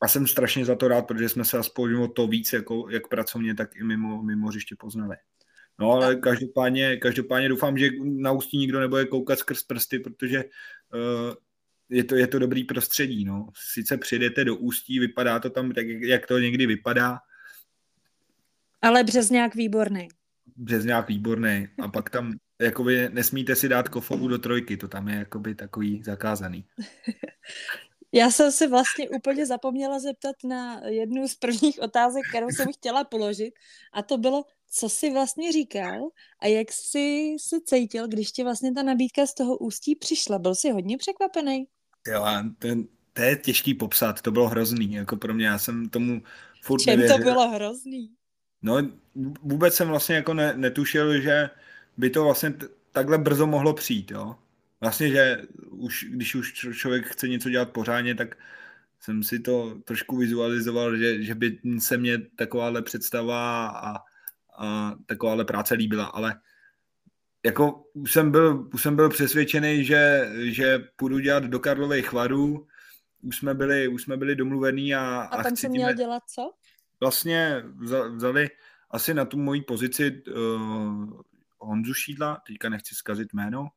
a 0.00 0.08
jsem 0.08 0.26
strašně 0.26 0.64
za 0.64 0.76
to 0.76 0.88
rád, 0.88 1.06
protože 1.06 1.28
jsme 1.28 1.44
se 1.44 1.58
aspoň 1.58 1.94
o 1.94 2.08
to 2.08 2.26
víc, 2.26 2.52
jako, 2.52 2.88
jak 2.90 3.08
pracovně, 3.08 3.54
tak 3.54 3.76
i 3.76 3.84
mimo, 3.84 4.22
mimo 4.22 4.48
hřiště 4.48 4.76
poznali. 4.78 5.16
No 5.80 5.92
ale 5.92 6.16
každopádně, 6.16 6.96
každopádně 6.96 7.48
doufám, 7.48 7.78
že 7.78 7.90
na 8.04 8.32
ústí 8.32 8.58
nikdo 8.58 8.80
nebude 8.80 9.04
koukat 9.04 9.38
skrz 9.38 9.62
prsty, 9.62 9.98
protože 9.98 10.44
uh, 10.44 11.34
je, 11.88 12.04
to, 12.04 12.16
je 12.16 12.26
to 12.26 12.38
dobrý 12.38 12.64
prostředí. 12.64 13.24
No. 13.24 13.46
Sice 13.72 13.98
přijdete 13.98 14.44
do 14.44 14.56
ústí, 14.56 14.98
vypadá 14.98 15.40
to 15.40 15.50
tam 15.50 15.72
tak, 15.72 15.86
jak 15.86 16.26
to 16.26 16.38
někdy 16.38 16.66
vypadá. 16.66 17.18
Ale 18.82 19.04
Březňák 19.04 19.54
výborný. 19.54 20.08
Březňák 20.56 21.08
výborný. 21.08 21.68
A 21.82 21.88
pak 21.88 22.10
tam 22.10 22.32
jakoby 22.62 23.08
nesmíte 23.12 23.56
si 23.56 23.68
dát 23.68 23.88
kofovu 23.88 24.28
do 24.28 24.38
trojky, 24.38 24.76
to 24.76 24.88
tam 24.88 25.08
je 25.08 25.16
jakoby 25.16 25.54
takový 25.54 26.02
zakázaný. 26.02 26.64
Já 28.12 28.30
jsem 28.30 28.52
si 28.52 28.66
vlastně 28.66 29.08
úplně 29.08 29.46
zapomněla 29.46 29.98
zeptat 29.98 30.36
na 30.44 30.80
jednu 30.86 31.28
z 31.28 31.34
prvních 31.34 31.82
otázek, 31.82 32.22
kterou 32.28 32.48
jsem 32.50 32.72
chtěla 32.72 33.04
položit 33.04 33.54
a 33.92 34.02
to 34.02 34.18
bylo, 34.18 34.44
co 34.70 34.88
jsi 34.88 35.10
vlastně 35.12 35.52
říkal 35.52 36.08
a 36.40 36.46
jak 36.46 36.72
jsi 36.72 37.36
se 37.40 37.56
cítil, 37.64 38.08
když 38.08 38.32
ti 38.32 38.44
vlastně 38.44 38.72
ta 38.72 38.82
nabídka 38.82 39.26
z 39.26 39.34
toho 39.34 39.56
ústí 39.58 39.96
přišla. 39.96 40.38
Byl 40.38 40.54
jsi 40.54 40.70
hodně 40.70 40.98
překvapený? 40.98 41.66
Jo, 42.06 42.24
ten, 42.58 42.84
to 43.12 43.22
je 43.22 43.36
těžký 43.36 43.74
popsat, 43.74 44.22
to 44.22 44.30
bylo 44.30 44.48
hrozný, 44.48 44.92
jako 44.92 45.16
pro 45.16 45.34
mě, 45.34 45.46
já 45.46 45.58
jsem 45.58 45.88
tomu 45.88 46.22
furt 46.62 46.80
Čem 46.80 46.96
nevěřil. 46.96 47.16
to 47.16 47.22
bylo 47.22 47.48
hrozný? 47.48 48.17
No, 48.62 48.88
vůbec 49.42 49.74
jsem 49.74 49.88
vlastně 49.88 50.16
jako 50.16 50.34
ne, 50.34 50.54
netušil, 50.56 51.20
že 51.20 51.50
by 51.96 52.10
to 52.10 52.24
vlastně 52.24 52.50
t- 52.50 52.66
takhle 52.92 53.18
brzo 53.18 53.46
mohlo 53.46 53.74
přijít, 53.74 54.10
jo. 54.10 54.36
Vlastně, 54.80 55.10
že 55.10 55.42
už, 55.70 56.06
když 56.10 56.34
už 56.34 56.52
člověk 56.76 57.06
chce 57.06 57.28
něco 57.28 57.50
dělat 57.50 57.70
pořádně, 57.70 58.14
tak, 58.14 58.36
jsem 59.00 59.22
si 59.22 59.38
to 59.38 59.78
trošku 59.84 60.16
vizualizoval, 60.16 60.96
že, 60.96 61.22
že 61.22 61.34
by 61.34 61.58
se 61.78 61.96
mě 61.96 62.18
takováhle 62.18 62.82
představa 62.82 63.68
a, 63.68 63.96
a 64.58 64.94
takováhle 65.06 65.44
práce 65.44 65.74
líbila, 65.74 66.04
ale 66.04 66.40
jako 67.46 67.84
už 67.94 68.12
jsem 68.12 68.30
byl, 68.30 68.68
už 68.74 68.82
jsem 68.82 68.96
byl 68.96 69.08
přesvědčený, 69.08 69.84
že, 69.84 70.30
že 70.42 70.78
půjdu 70.96 71.18
dělat 71.18 71.44
do 71.44 71.58
Karlových 71.60 72.12
varů, 72.12 72.66
už 73.22 73.36
jsme 73.36 73.54
byli, 73.54 73.88
už 73.88 74.02
jsme 74.02 74.16
byli 74.16 74.36
domluvení 74.36 74.94
a... 74.94 75.20
A 75.20 75.42
tam 75.42 75.56
jsem 75.56 75.70
měl 75.70 75.92
dělat 75.92 76.22
co? 76.26 76.52
Vlastně 77.00 77.62
vzali 78.14 78.48
asi 78.90 79.14
na 79.14 79.24
tu 79.24 79.38
moji 79.38 79.62
pozici 79.62 80.22
uh, 80.36 81.20
Honzu 81.58 81.94
Šídla, 81.94 82.42
teďka 82.46 82.68
nechci 82.68 82.94
zkazit 82.94 83.32
jméno, 83.32 83.68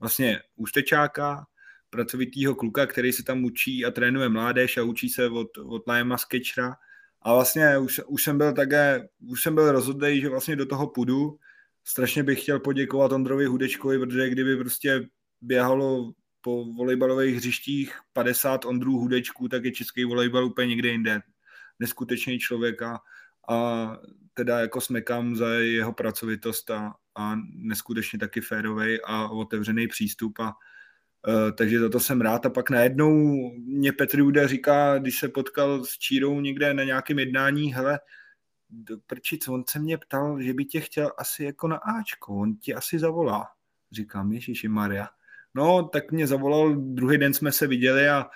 vlastně 0.00 0.40
ústečáka, 0.56 1.46
pracovitýho 1.90 2.54
kluka, 2.54 2.86
který 2.86 3.12
se 3.12 3.22
tam 3.22 3.44
učí 3.44 3.84
a 3.84 3.90
trénuje 3.90 4.28
mládež 4.28 4.76
a 4.76 4.82
učí 4.82 5.08
se 5.08 5.28
od, 5.28 5.58
od 5.58 5.86
Lajema 5.86 6.18
Sketchera. 6.18 6.74
A 7.22 7.34
vlastně 7.34 7.78
už, 7.78 8.00
už 8.06 8.22
jsem 8.22 8.38
byl 8.38 8.52
také, 8.52 9.08
už 9.28 9.42
jsem 9.42 9.54
byl 9.54 9.72
rozhodný, 9.72 10.20
že 10.20 10.28
vlastně 10.28 10.56
do 10.56 10.66
toho 10.66 10.86
půjdu. 10.86 11.38
Strašně 11.84 12.22
bych 12.22 12.42
chtěl 12.42 12.60
poděkovat 12.60 13.12
Ondrovi 13.12 13.46
Hudečkovi, 13.46 13.98
protože 13.98 14.30
kdyby 14.30 14.56
prostě 14.56 15.08
běhalo 15.40 16.12
po 16.40 16.64
volejbalových 16.64 17.36
hřištích 17.36 17.98
50 18.12 18.64
Ondrů 18.64 18.98
Hudečků, 18.98 19.48
tak 19.48 19.64
je 19.64 19.72
český 19.72 20.04
volejbal 20.04 20.44
úplně 20.44 20.68
někde 20.68 20.88
jinde. 20.88 21.20
Neskutečný 21.80 22.38
člověk 22.38 22.82
a, 22.82 23.00
teda 24.34 24.60
jako 24.60 24.80
smekám 24.80 25.36
za 25.36 25.48
jeho 25.48 25.92
pracovitost 25.92 26.70
a, 26.70 26.94
a 27.14 27.36
neskutečně 27.54 28.18
taky 28.18 28.40
férový 28.40 28.98
a 29.04 29.28
otevřený 29.28 29.88
přístup 29.88 30.38
a 30.40 30.52
Uh, 31.28 31.52
takže 31.52 31.80
za 31.80 31.88
to 31.88 32.00
jsem 32.00 32.20
rád. 32.20 32.46
A 32.46 32.50
pak 32.50 32.70
najednou 32.70 33.12
mě 33.56 33.92
Petr 33.92 34.18
Juda 34.18 34.46
říká, 34.46 34.98
když 34.98 35.18
se 35.18 35.28
potkal 35.28 35.84
s 35.84 35.98
Čírou 35.98 36.40
někde 36.40 36.74
na 36.74 36.84
nějakém 36.84 37.18
jednání, 37.18 37.74
hele, 37.74 38.00
prčic, 39.06 39.48
on 39.48 39.64
se 39.68 39.78
mě 39.78 39.98
ptal, 39.98 40.42
že 40.42 40.54
by 40.54 40.64
tě 40.64 40.80
chtěl 40.80 41.12
asi 41.18 41.44
jako 41.44 41.68
na 41.68 41.76
Ačko, 41.76 42.36
on 42.36 42.56
ti 42.56 42.74
asi 42.74 42.98
zavolá. 42.98 43.46
Říkám, 43.92 44.32
Ježíši 44.32 44.68
Maria. 44.68 45.08
No, 45.54 45.88
tak 45.88 46.12
mě 46.12 46.26
zavolal, 46.26 46.76
druhý 46.76 47.18
den 47.18 47.34
jsme 47.34 47.52
se 47.52 47.66
viděli 47.66 48.08
a 48.08 48.26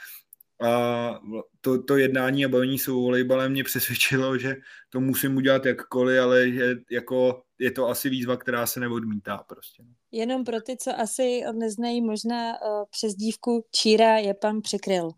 a 0.62 1.20
to, 1.60 1.82
to 1.82 1.96
jednání 1.96 2.44
a 2.44 2.48
bavení 2.48 2.78
s 2.78 2.86
volejbalem 2.86 3.52
mě 3.52 3.64
přesvědčilo, 3.64 4.38
že 4.38 4.56
to 4.90 5.00
musím 5.00 5.36
udělat 5.36 5.66
jakkoliv, 5.66 6.20
ale 6.20 6.50
že 6.50 6.76
jako 6.90 7.42
je 7.58 7.70
to 7.70 7.88
asi 7.88 8.10
výzva, 8.10 8.36
která 8.36 8.66
se 8.66 8.80
neodmítá 8.80 9.38
prostě. 9.38 9.82
Jenom 10.12 10.44
pro 10.44 10.60
ty, 10.60 10.76
co 10.76 11.00
asi 11.00 11.42
neznají 11.52 12.02
možná 12.02 12.62
uh, 12.62 12.84
přes 12.90 13.14
dívku 13.14 13.66
Číra 13.70 14.18
je 14.18 14.34
pan 14.34 14.60
Přikryl. 14.60 15.10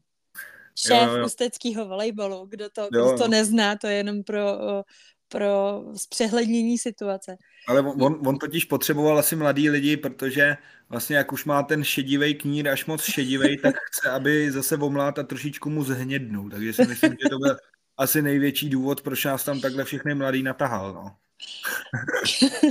Šéf 0.78 1.08
jo, 1.08 1.16
jo. 1.16 1.26
ústeckého 1.26 1.88
volejbalu. 1.88 2.46
Kdo 2.46 2.70
to, 2.70 2.82
jo, 2.82 2.88
kdo 2.88 3.18
to 3.18 3.28
nezná, 3.28 3.76
to 3.76 3.86
je 3.86 3.96
jenom 3.96 4.22
pro, 4.22 4.58
uh, 4.58 4.82
pro 5.28 5.84
zpřehlednění 5.96 6.78
situace. 6.78 7.36
Ale 7.68 7.80
on, 7.80 8.20
on 8.26 8.38
totiž 8.38 8.64
potřeboval 8.64 9.18
asi 9.18 9.36
mladý 9.36 9.70
lidi, 9.70 9.96
protože 9.96 10.56
vlastně 10.88 11.16
jak 11.16 11.32
už 11.32 11.44
má 11.44 11.62
ten 11.62 11.84
šedivý 11.84 12.34
knír 12.34 12.68
až 12.68 12.86
moc 12.86 13.02
šedivý, 13.02 13.58
tak 13.62 13.74
chce, 13.76 14.10
aby 14.10 14.52
zase 14.52 14.76
omlát 14.76 15.18
a 15.18 15.22
trošičku 15.22 15.70
mu 15.70 15.84
zhnědnul. 15.84 16.50
Takže 16.50 16.72
si 16.72 16.86
myslím, 16.86 17.12
že 17.12 17.28
to 17.30 17.38
byl 17.38 17.56
asi 17.96 18.22
největší 18.22 18.68
důvod, 18.68 19.02
proč 19.02 19.24
nás 19.24 19.44
tam 19.44 19.60
takhle 19.60 19.84
všechny 19.84 20.14
mladý 20.14 20.42
natahal. 20.42 20.94
No. 20.94 21.16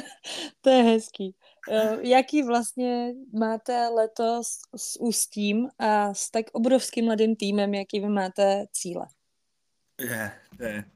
to 0.62 0.70
je 0.70 0.84
hezký. 0.84 1.36
Eh, 1.72 1.98
jaký 2.02 2.44
vlastně 2.44 3.13
máte 3.34 3.88
letos 3.88 4.48
s 4.76 5.02
Ústím 5.02 5.70
a 5.80 6.13
s 6.13 6.32
tak 6.32 6.46
obrovským 6.52 7.06
mladým 7.06 7.36
týmem, 7.36 7.74
jaký 7.74 8.00
vy 8.00 8.10
máte 8.10 8.65
cíle? 8.72 9.06
Je, 10.00 10.32
je. 10.60 10.95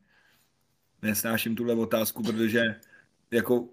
Nesnáším 1.01 1.55
tuhle 1.55 1.75
otázku, 1.75 2.23
protože 2.23 2.75
jako 3.31 3.67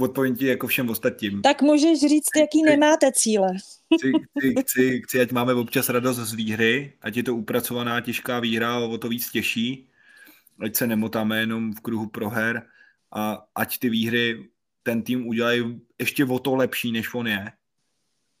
odpovím 0.00 0.36
ti 0.36 0.46
jako 0.46 0.66
všem 0.66 0.90
ostatním. 0.90 1.42
Tak 1.42 1.62
můžeš 1.62 2.00
říct, 2.00 2.28
jaký 2.36 2.62
chci, 2.62 2.70
nemáte 2.70 3.12
cíle. 3.12 3.48
Chci, 3.98 4.12
chci, 4.12 4.54
chci, 4.62 5.02
chci, 5.04 5.20
ať 5.20 5.32
máme 5.32 5.54
občas 5.54 5.88
radost 5.88 6.16
z 6.16 6.32
výhry, 6.34 6.92
ať 7.02 7.16
je 7.16 7.22
to 7.22 7.36
upracovaná 7.36 8.00
těžká 8.00 8.40
výhra 8.40 8.74
a 8.74 8.78
o 8.78 8.98
to 8.98 9.08
víc 9.08 9.30
těžší, 9.30 9.88
ať 10.60 10.76
se 10.76 10.86
nemotáme 10.86 11.40
jenom 11.40 11.74
v 11.74 11.80
kruhu 11.80 12.06
proher 12.06 12.66
a 13.12 13.46
ať 13.54 13.78
ty 13.78 13.90
výhry 13.90 14.48
ten 14.82 15.02
tým 15.02 15.26
udělají 15.26 15.80
ještě 15.98 16.24
o 16.24 16.38
to 16.38 16.54
lepší, 16.54 16.92
než 16.92 17.14
on 17.14 17.26
je. 17.26 17.52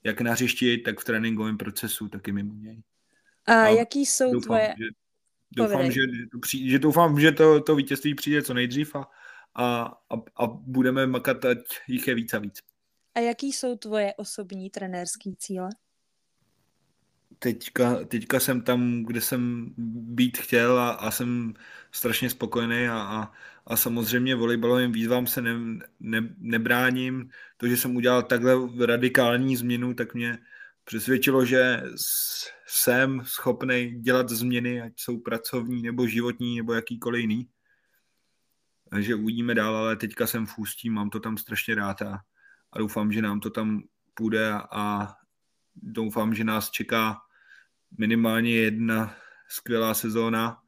Jak 0.04 0.20
na 0.20 0.32
hřišti, 0.32 0.78
tak 0.78 1.00
v 1.00 1.04
tréninkovém 1.04 1.56
procesu, 1.56 2.08
taky 2.08 2.32
mimo 2.32 2.54
něj. 2.54 2.82
A, 3.46 3.62
a 3.62 3.68
jaký 3.68 4.06
jsou 4.06 4.32
doufám, 4.32 4.42
tvoje... 4.42 4.74
Že, 4.78 4.84
doufám, 5.50 5.90
že, 5.90 6.00
že, 6.58 6.78
doufám, 6.78 7.20
že 7.20 7.32
to, 7.32 7.60
to 7.60 7.76
vítězství 7.76 8.14
přijde 8.14 8.42
co 8.42 8.54
nejdřív 8.54 8.96
a, 8.96 9.10
a, 9.54 9.82
a, 10.10 10.14
a 10.36 10.46
budeme 10.46 11.06
makat, 11.06 11.44
ať 11.44 11.58
jich 11.88 12.08
je 12.08 12.14
víc 12.14 12.34
a 12.34 12.38
víc. 12.38 12.58
A 13.14 13.20
jaký 13.20 13.52
jsou 13.52 13.76
tvoje 13.76 14.14
osobní 14.16 14.70
trenérský 14.70 15.36
cíle? 15.36 15.68
Teďka, 17.38 18.04
teďka 18.04 18.40
jsem 18.40 18.62
tam, 18.62 19.04
kde 19.04 19.20
jsem 19.20 19.74
být 20.16 20.38
chtěl 20.38 20.78
a, 20.78 20.90
a 20.90 21.10
jsem 21.10 21.54
strašně 21.92 22.30
spokojený 22.30 22.88
a, 22.88 22.98
a, 22.98 23.32
a 23.66 23.76
samozřejmě 23.76 24.34
volejbalovým 24.34 24.92
výzvám 24.92 25.26
se 25.26 25.42
ne, 25.42 25.54
ne, 26.00 26.28
nebráním. 26.38 27.30
To, 27.56 27.68
že 27.68 27.76
jsem 27.76 27.96
udělal 27.96 28.22
takhle 28.22 28.54
radikální 28.86 29.56
změnu, 29.56 29.94
tak 29.94 30.14
mě 30.14 30.38
přesvědčilo, 30.84 31.44
že 31.44 31.82
jsem 32.66 33.22
schopný 33.24 33.90
dělat 34.00 34.28
změny, 34.28 34.82
ať 34.82 34.92
jsou 34.96 35.18
pracovní 35.20 35.82
nebo 35.82 36.06
životní 36.06 36.56
nebo 36.56 36.72
jakýkoliv 36.72 37.20
jiný. 37.20 37.48
Takže 38.90 39.14
uvidíme 39.14 39.54
dál, 39.54 39.76
ale 39.76 39.96
teďka 39.96 40.26
jsem 40.26 40.46
v 40.46 40.58
Ústí, 40.58 40.90
mám 40.90 41.10
to 41.10 41.20
tam 41.20 41.38
strašně 41.38 41.74
rád 41.74 42.02
a, 42.02 42.20
a 42.72 42.78
doufám, 42.78 43.12
že 43.12 43.22
nám 43.22 43.40
to 43.40 43.50
tam 43.50 43.82
půjde 44.14 44.52
a 44.70 45.14
doufám, 45.76 46.34
že 46.34 46.44
nás 46.44 46.70
čeká 46.70 47.16
minimálně 47.98 48.56
jedna 48.56 49.16
skvělá 49.48 49.94
sezóna, 49.94 50.62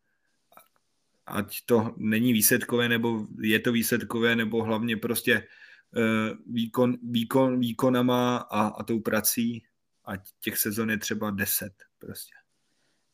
ať 1.26 1.56
to 1.66 1.94
není 1.96 2.32
výsledkové, 2.32 2.88
nebo 2.88 3.26
je 3.40 3.60
to 3.60 3.72
výsledkové, 3.72 4.36
nebo 4.36 4.64
hlavně 4.64 4.96
prostě 4.96 5.48
uh, 5.96 6.54
výkon, 6.54 6.96
výkon, 7.02 7.60
výkonama 7.60 8.36
a, 8.36 8.66
a 8.66 8.82
tou 8.82 9.00
prací, 9.00 9.64
ať 10.04 10.28
těch 10.40 10.58
sezon 10.58 10.90
je 10.90 10.98
třeba 10.98 11.30
deset 11.30 11.87
prostě. 11.98 12.34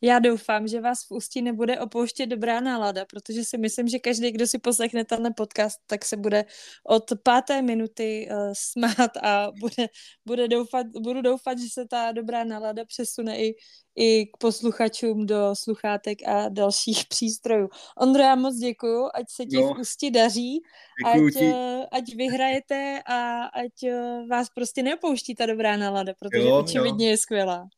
Já 0.05 0.19
doufám, 0.19 0.69
že 0.69 0.81
vás 0.81 0.99
v 1.09 1.11
Ústí 1.11 1.43
nebude 1.43 1.81
opouštět 1.81 2.29
dobrá 2.29 2.61
nálada, 2.61 3.05
protože 3.05 3.45
si 3.45 3.59
myslím, 3.59 3.89
že 3.89 3.99
každý, 3.99 4.31
kdo 4.31 4.47
si 4.47 4.59
poslechne 4.59 5.05
tenhle 5.05 5.31
podcast, 5.31 5.81
tak 5.87 6.05
se 6.05 6.17
bude 6.17 6.45
od 6.89 7.05
páté 7.23 7.63
minuty 7.63 8.29
uh, 8.31 8.53
smát 8.53 9.17
a 9.23 9.51
bude, 9.61 9.89
bude 10.27 10.49
doufat, 10.49 10.87
budu 10.87 11.23
doufat, 11.23 11.59
že 11.59 11.69
se 11.73 11.87
ta 11.87 12.13
dobrá 12.13 12.45
nálada 12.45 12.85
přesune 12.85 13.39
i, 13.39 13.55
i 13.97 14.27
k 14.27 14.37
posluchačům 14.39 15.27
do 15.27 15.55
sluchátek 15.55 16.19
a 16.29 16.49
dalších 16.49 17.05
přístrojů. 17.09 17.69
Ondro, 17.99 18.23
já 18.23 18.35
moc 18.35 18.57
děkuju, 18.57 19.09
ať 19.15 19.25
se 19.31 19.47
ti 19.47 19.57
no. 19.57 19.75
v 19.75 19.81
Ústí 19.81 20.11
daří, 20.11 20.61
ať, 21.07 21.43
uh, 21.43 21.85
ať 21.93 22.15
vyhrajete 22.17 23.03
a 23.07 23.45
ať 23.45 23.73
uh, 23.83 24.29
vás 24.29 24.49
prostě 24.55 24.83
neopouští 24.83 25.35
ta 25.35 25.47
dobrá 25.47 25.77
nálada, 25.77 26.13
protože 26.19 26.49
jo, 26.49 26.59
očividně 26.59 27.07
jo. 27.07 27.11
je 27.11 27.17
skvělá. 27.17 27.69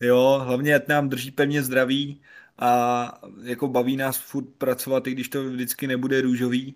Jo, 0.00 0.40
hlavně 0.44 0.74
ať 0.74 0.88
nám 0.88 1.08
drží 1.08 1.30
pevně 1.30 1.62
zdraví 1.62 2.22
a 2.58 3.20
jako 3.42 3.68
baví 3.68 3.96
nás 3.96 4.18
furt 4.18 4.46
pracovat, 4.58 5.06
i 5.06 5.12
když 5.12 5.28
to 5.28 5.44
vždycky 5.44 5.86
nebude 5.86 6.20
růžový. 6.20 6.74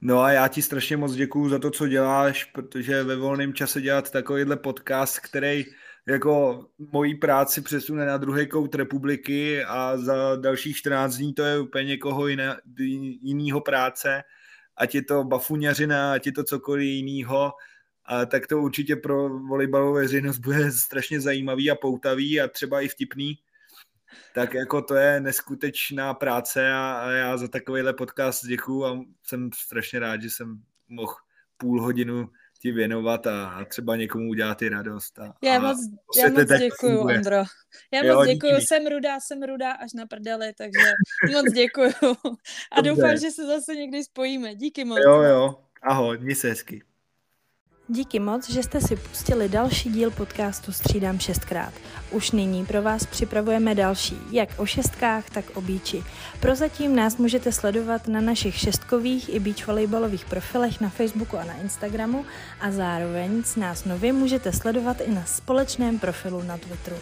No 0.00 0.20
a 0.20 0.32
já 0.32 0.48
ti 0.48 0.62
strašně 0.62 0.96
moc 0.96 1.14
děkuju 1.14 1.48
za 1.48 1.58
to, 1.58 1.70
co 1.70 1.88
děláš, 1.88 2.44
protože 2.44 3.02
ve 3.02 3.16
volném 3.16 3.54
čase 3.54 3.80
dělat 3.80 4.10
takovýhle 4.10 4.56
podcast, 4.56 5.18
který 5.18 5.64
jako 6.06 6.64
mojí 6.92 7.14
práci 7.14 7.62
přesune 7.62 8.06
na 8.06 8.16
druhý 8.16 8.46
kout 8.46 8.74
republiky 8.74 9.64
a 9.64 9.96
za 9.96 10.36
dalších 10.36 10.76
14 10.76 11.16
dní 11.16 11.34
to 11.34 11.42
je 11.42 11.60
úplně 11.60 11.84
někoho 11.84 12.26
jiné, 12.26 12.56
jinýho 13.22 13.60
práce, 13.60 14.22
ať 14.76 14.94
je 14.94 15.02
to 15.02 15.24
bafuňařina, 15.24 16.12
ať 16.12 16.26
je 16.26 16.32
to 16.32 16.44
cokoliv 16.44 16.84
jiného, 16.84 17.52
a 18.08 18.26
tak 18.26 18.46
to 18.46 18.58
určitě 18.58 18.96
pro 18.96 19.28
volejbalovou 19.28 19.94
veřejnost 19.94 20.38
bude 20.38 20.72
strašně 20.72 21.20
zajímavý 21.20 21.70
a 21.70 21.74
poutavý 21.74 22.40
a 22.40 22.48
třeba 22.48 22.80
i 22.80 22.88
vtipný. 22.88 23.38
Tak 24.34 24.54
jako 24.54 24.82
to 24.82 24.94
je 24.94 25.20
neskutečná 25.20 26.14
práce 26.14 26.72
a, 26.72 26.92
a 26.92 27.10
já 27.10 27.36
za 27.36 27.48
takovýhle 27.48 27.94
podcast 27.94 28.46
děkuju 28.46 28.84
a 28.84 29.00
jsem 29.22 29.50
strašně 29.54 29.98
rád, 29.98 30.22
že 30.22 30.30
jsem 30.30 30.62
mohl 30.88 31.14
půl 31.56 31.82
hodinu 31.82 32.30
ti 32.60 32.72
věnovat 32.72 33.26
a, 33.26 33.48
a 33.48 33.64
třeba 33.64 33.96
někomu 33.96 34.28
udělat 34.28 34.62
i 34.62 34.68
radost. 34.68 35.18
A, 35.18 35.34
já 35.42 35.60
moc, 35.60 35.78
já 36.16 36.30
moc 36.30 36.48
děkuju, 36.58 37.00
Ondro. 37.00 37.36
Já 37.92 38.04
jo, 38.04 38.14
moc 38.14 38.26
děkuju, 38.26 38.54
díky. 38.54 38.66
jsem 38.66 38.86
rudá, 38.86 39.20
jsem 39.20 39.42
rudá 39.42 39.72
až 39.72 39.92
na 39.92 40.06
prdeli, 40.06 40.52
takže 40.58 40.78
moc 41.32 41.52
děkuju. 41.52 41.92
A 42.72 42.80
Dobře. 42.80 42.90
doufám, 42.90 43.16
že 43.16 43.30
se 43.30 43.46
zase 43.46 43.74
někdy 43.74 44.04
spojíme. 44.04 44.54
Díky 44.54 44.84
moc. 44.84 44.98
Jo, 45.04 45.22
jo. 45.22 45.64
Ahoj, 45.82 46.18
měj 46.18 46.34
se 46.34 46.48
hezky. 46.48 46.87
Díky 47.90 48.20
moc, 48.20 48.50
že 48.50 48.62
jste 48.62 48.80
si 48.80 48.96
pustili 48.96 49.48
další 49.48 49.90
díl 49.90 50.10
podcastu 50.10 50.72
Střídám 50.72 51.18
šestkrát. 51.18 51.72
Už 52.10 52.30
nyní 52.30 52.66
pro 52.66 52.82
vás 52.82 53.06
připravujeme 53.06 53.74
další, 53.74 54.18
jak 54.30 54.48
o 54.56 54.66
šestkách, 54.66 55.30
tak 55.30 55.44
o 55.54 55.60
bíči. 55.60 56.04
Prozatím 56.40 56.96
nás 56.96 57.16
můžete 57.16 57.52
sledovat 57.52 58.08
na 58.08 58.20
našich 58.20 58.58
šestkových 58.58 59.34
i 59.34 59.40
beach 59.40 59.66
volejbalových 59.66 60.24
profilech 60.24 60.80
na 60.80 60.88
Facebooku 60.88 61.38
a 61.38 61.44
na 61.44 61.54
Instagramu 61.54 62.24
a 62.60 62.70
zároveň 62.70 63.42
s 63.42 63.56
nás 63.56 63.84
nově 63.84 64.12
můžete 64.12 64.52
sledovat 64.52 65.00
i 65.00 65.10
na 65.10 65.24
společném 65.24 65.98
profilu 65.98 66.42
na 66.42 66.58
Twitteru. 66.58 66.96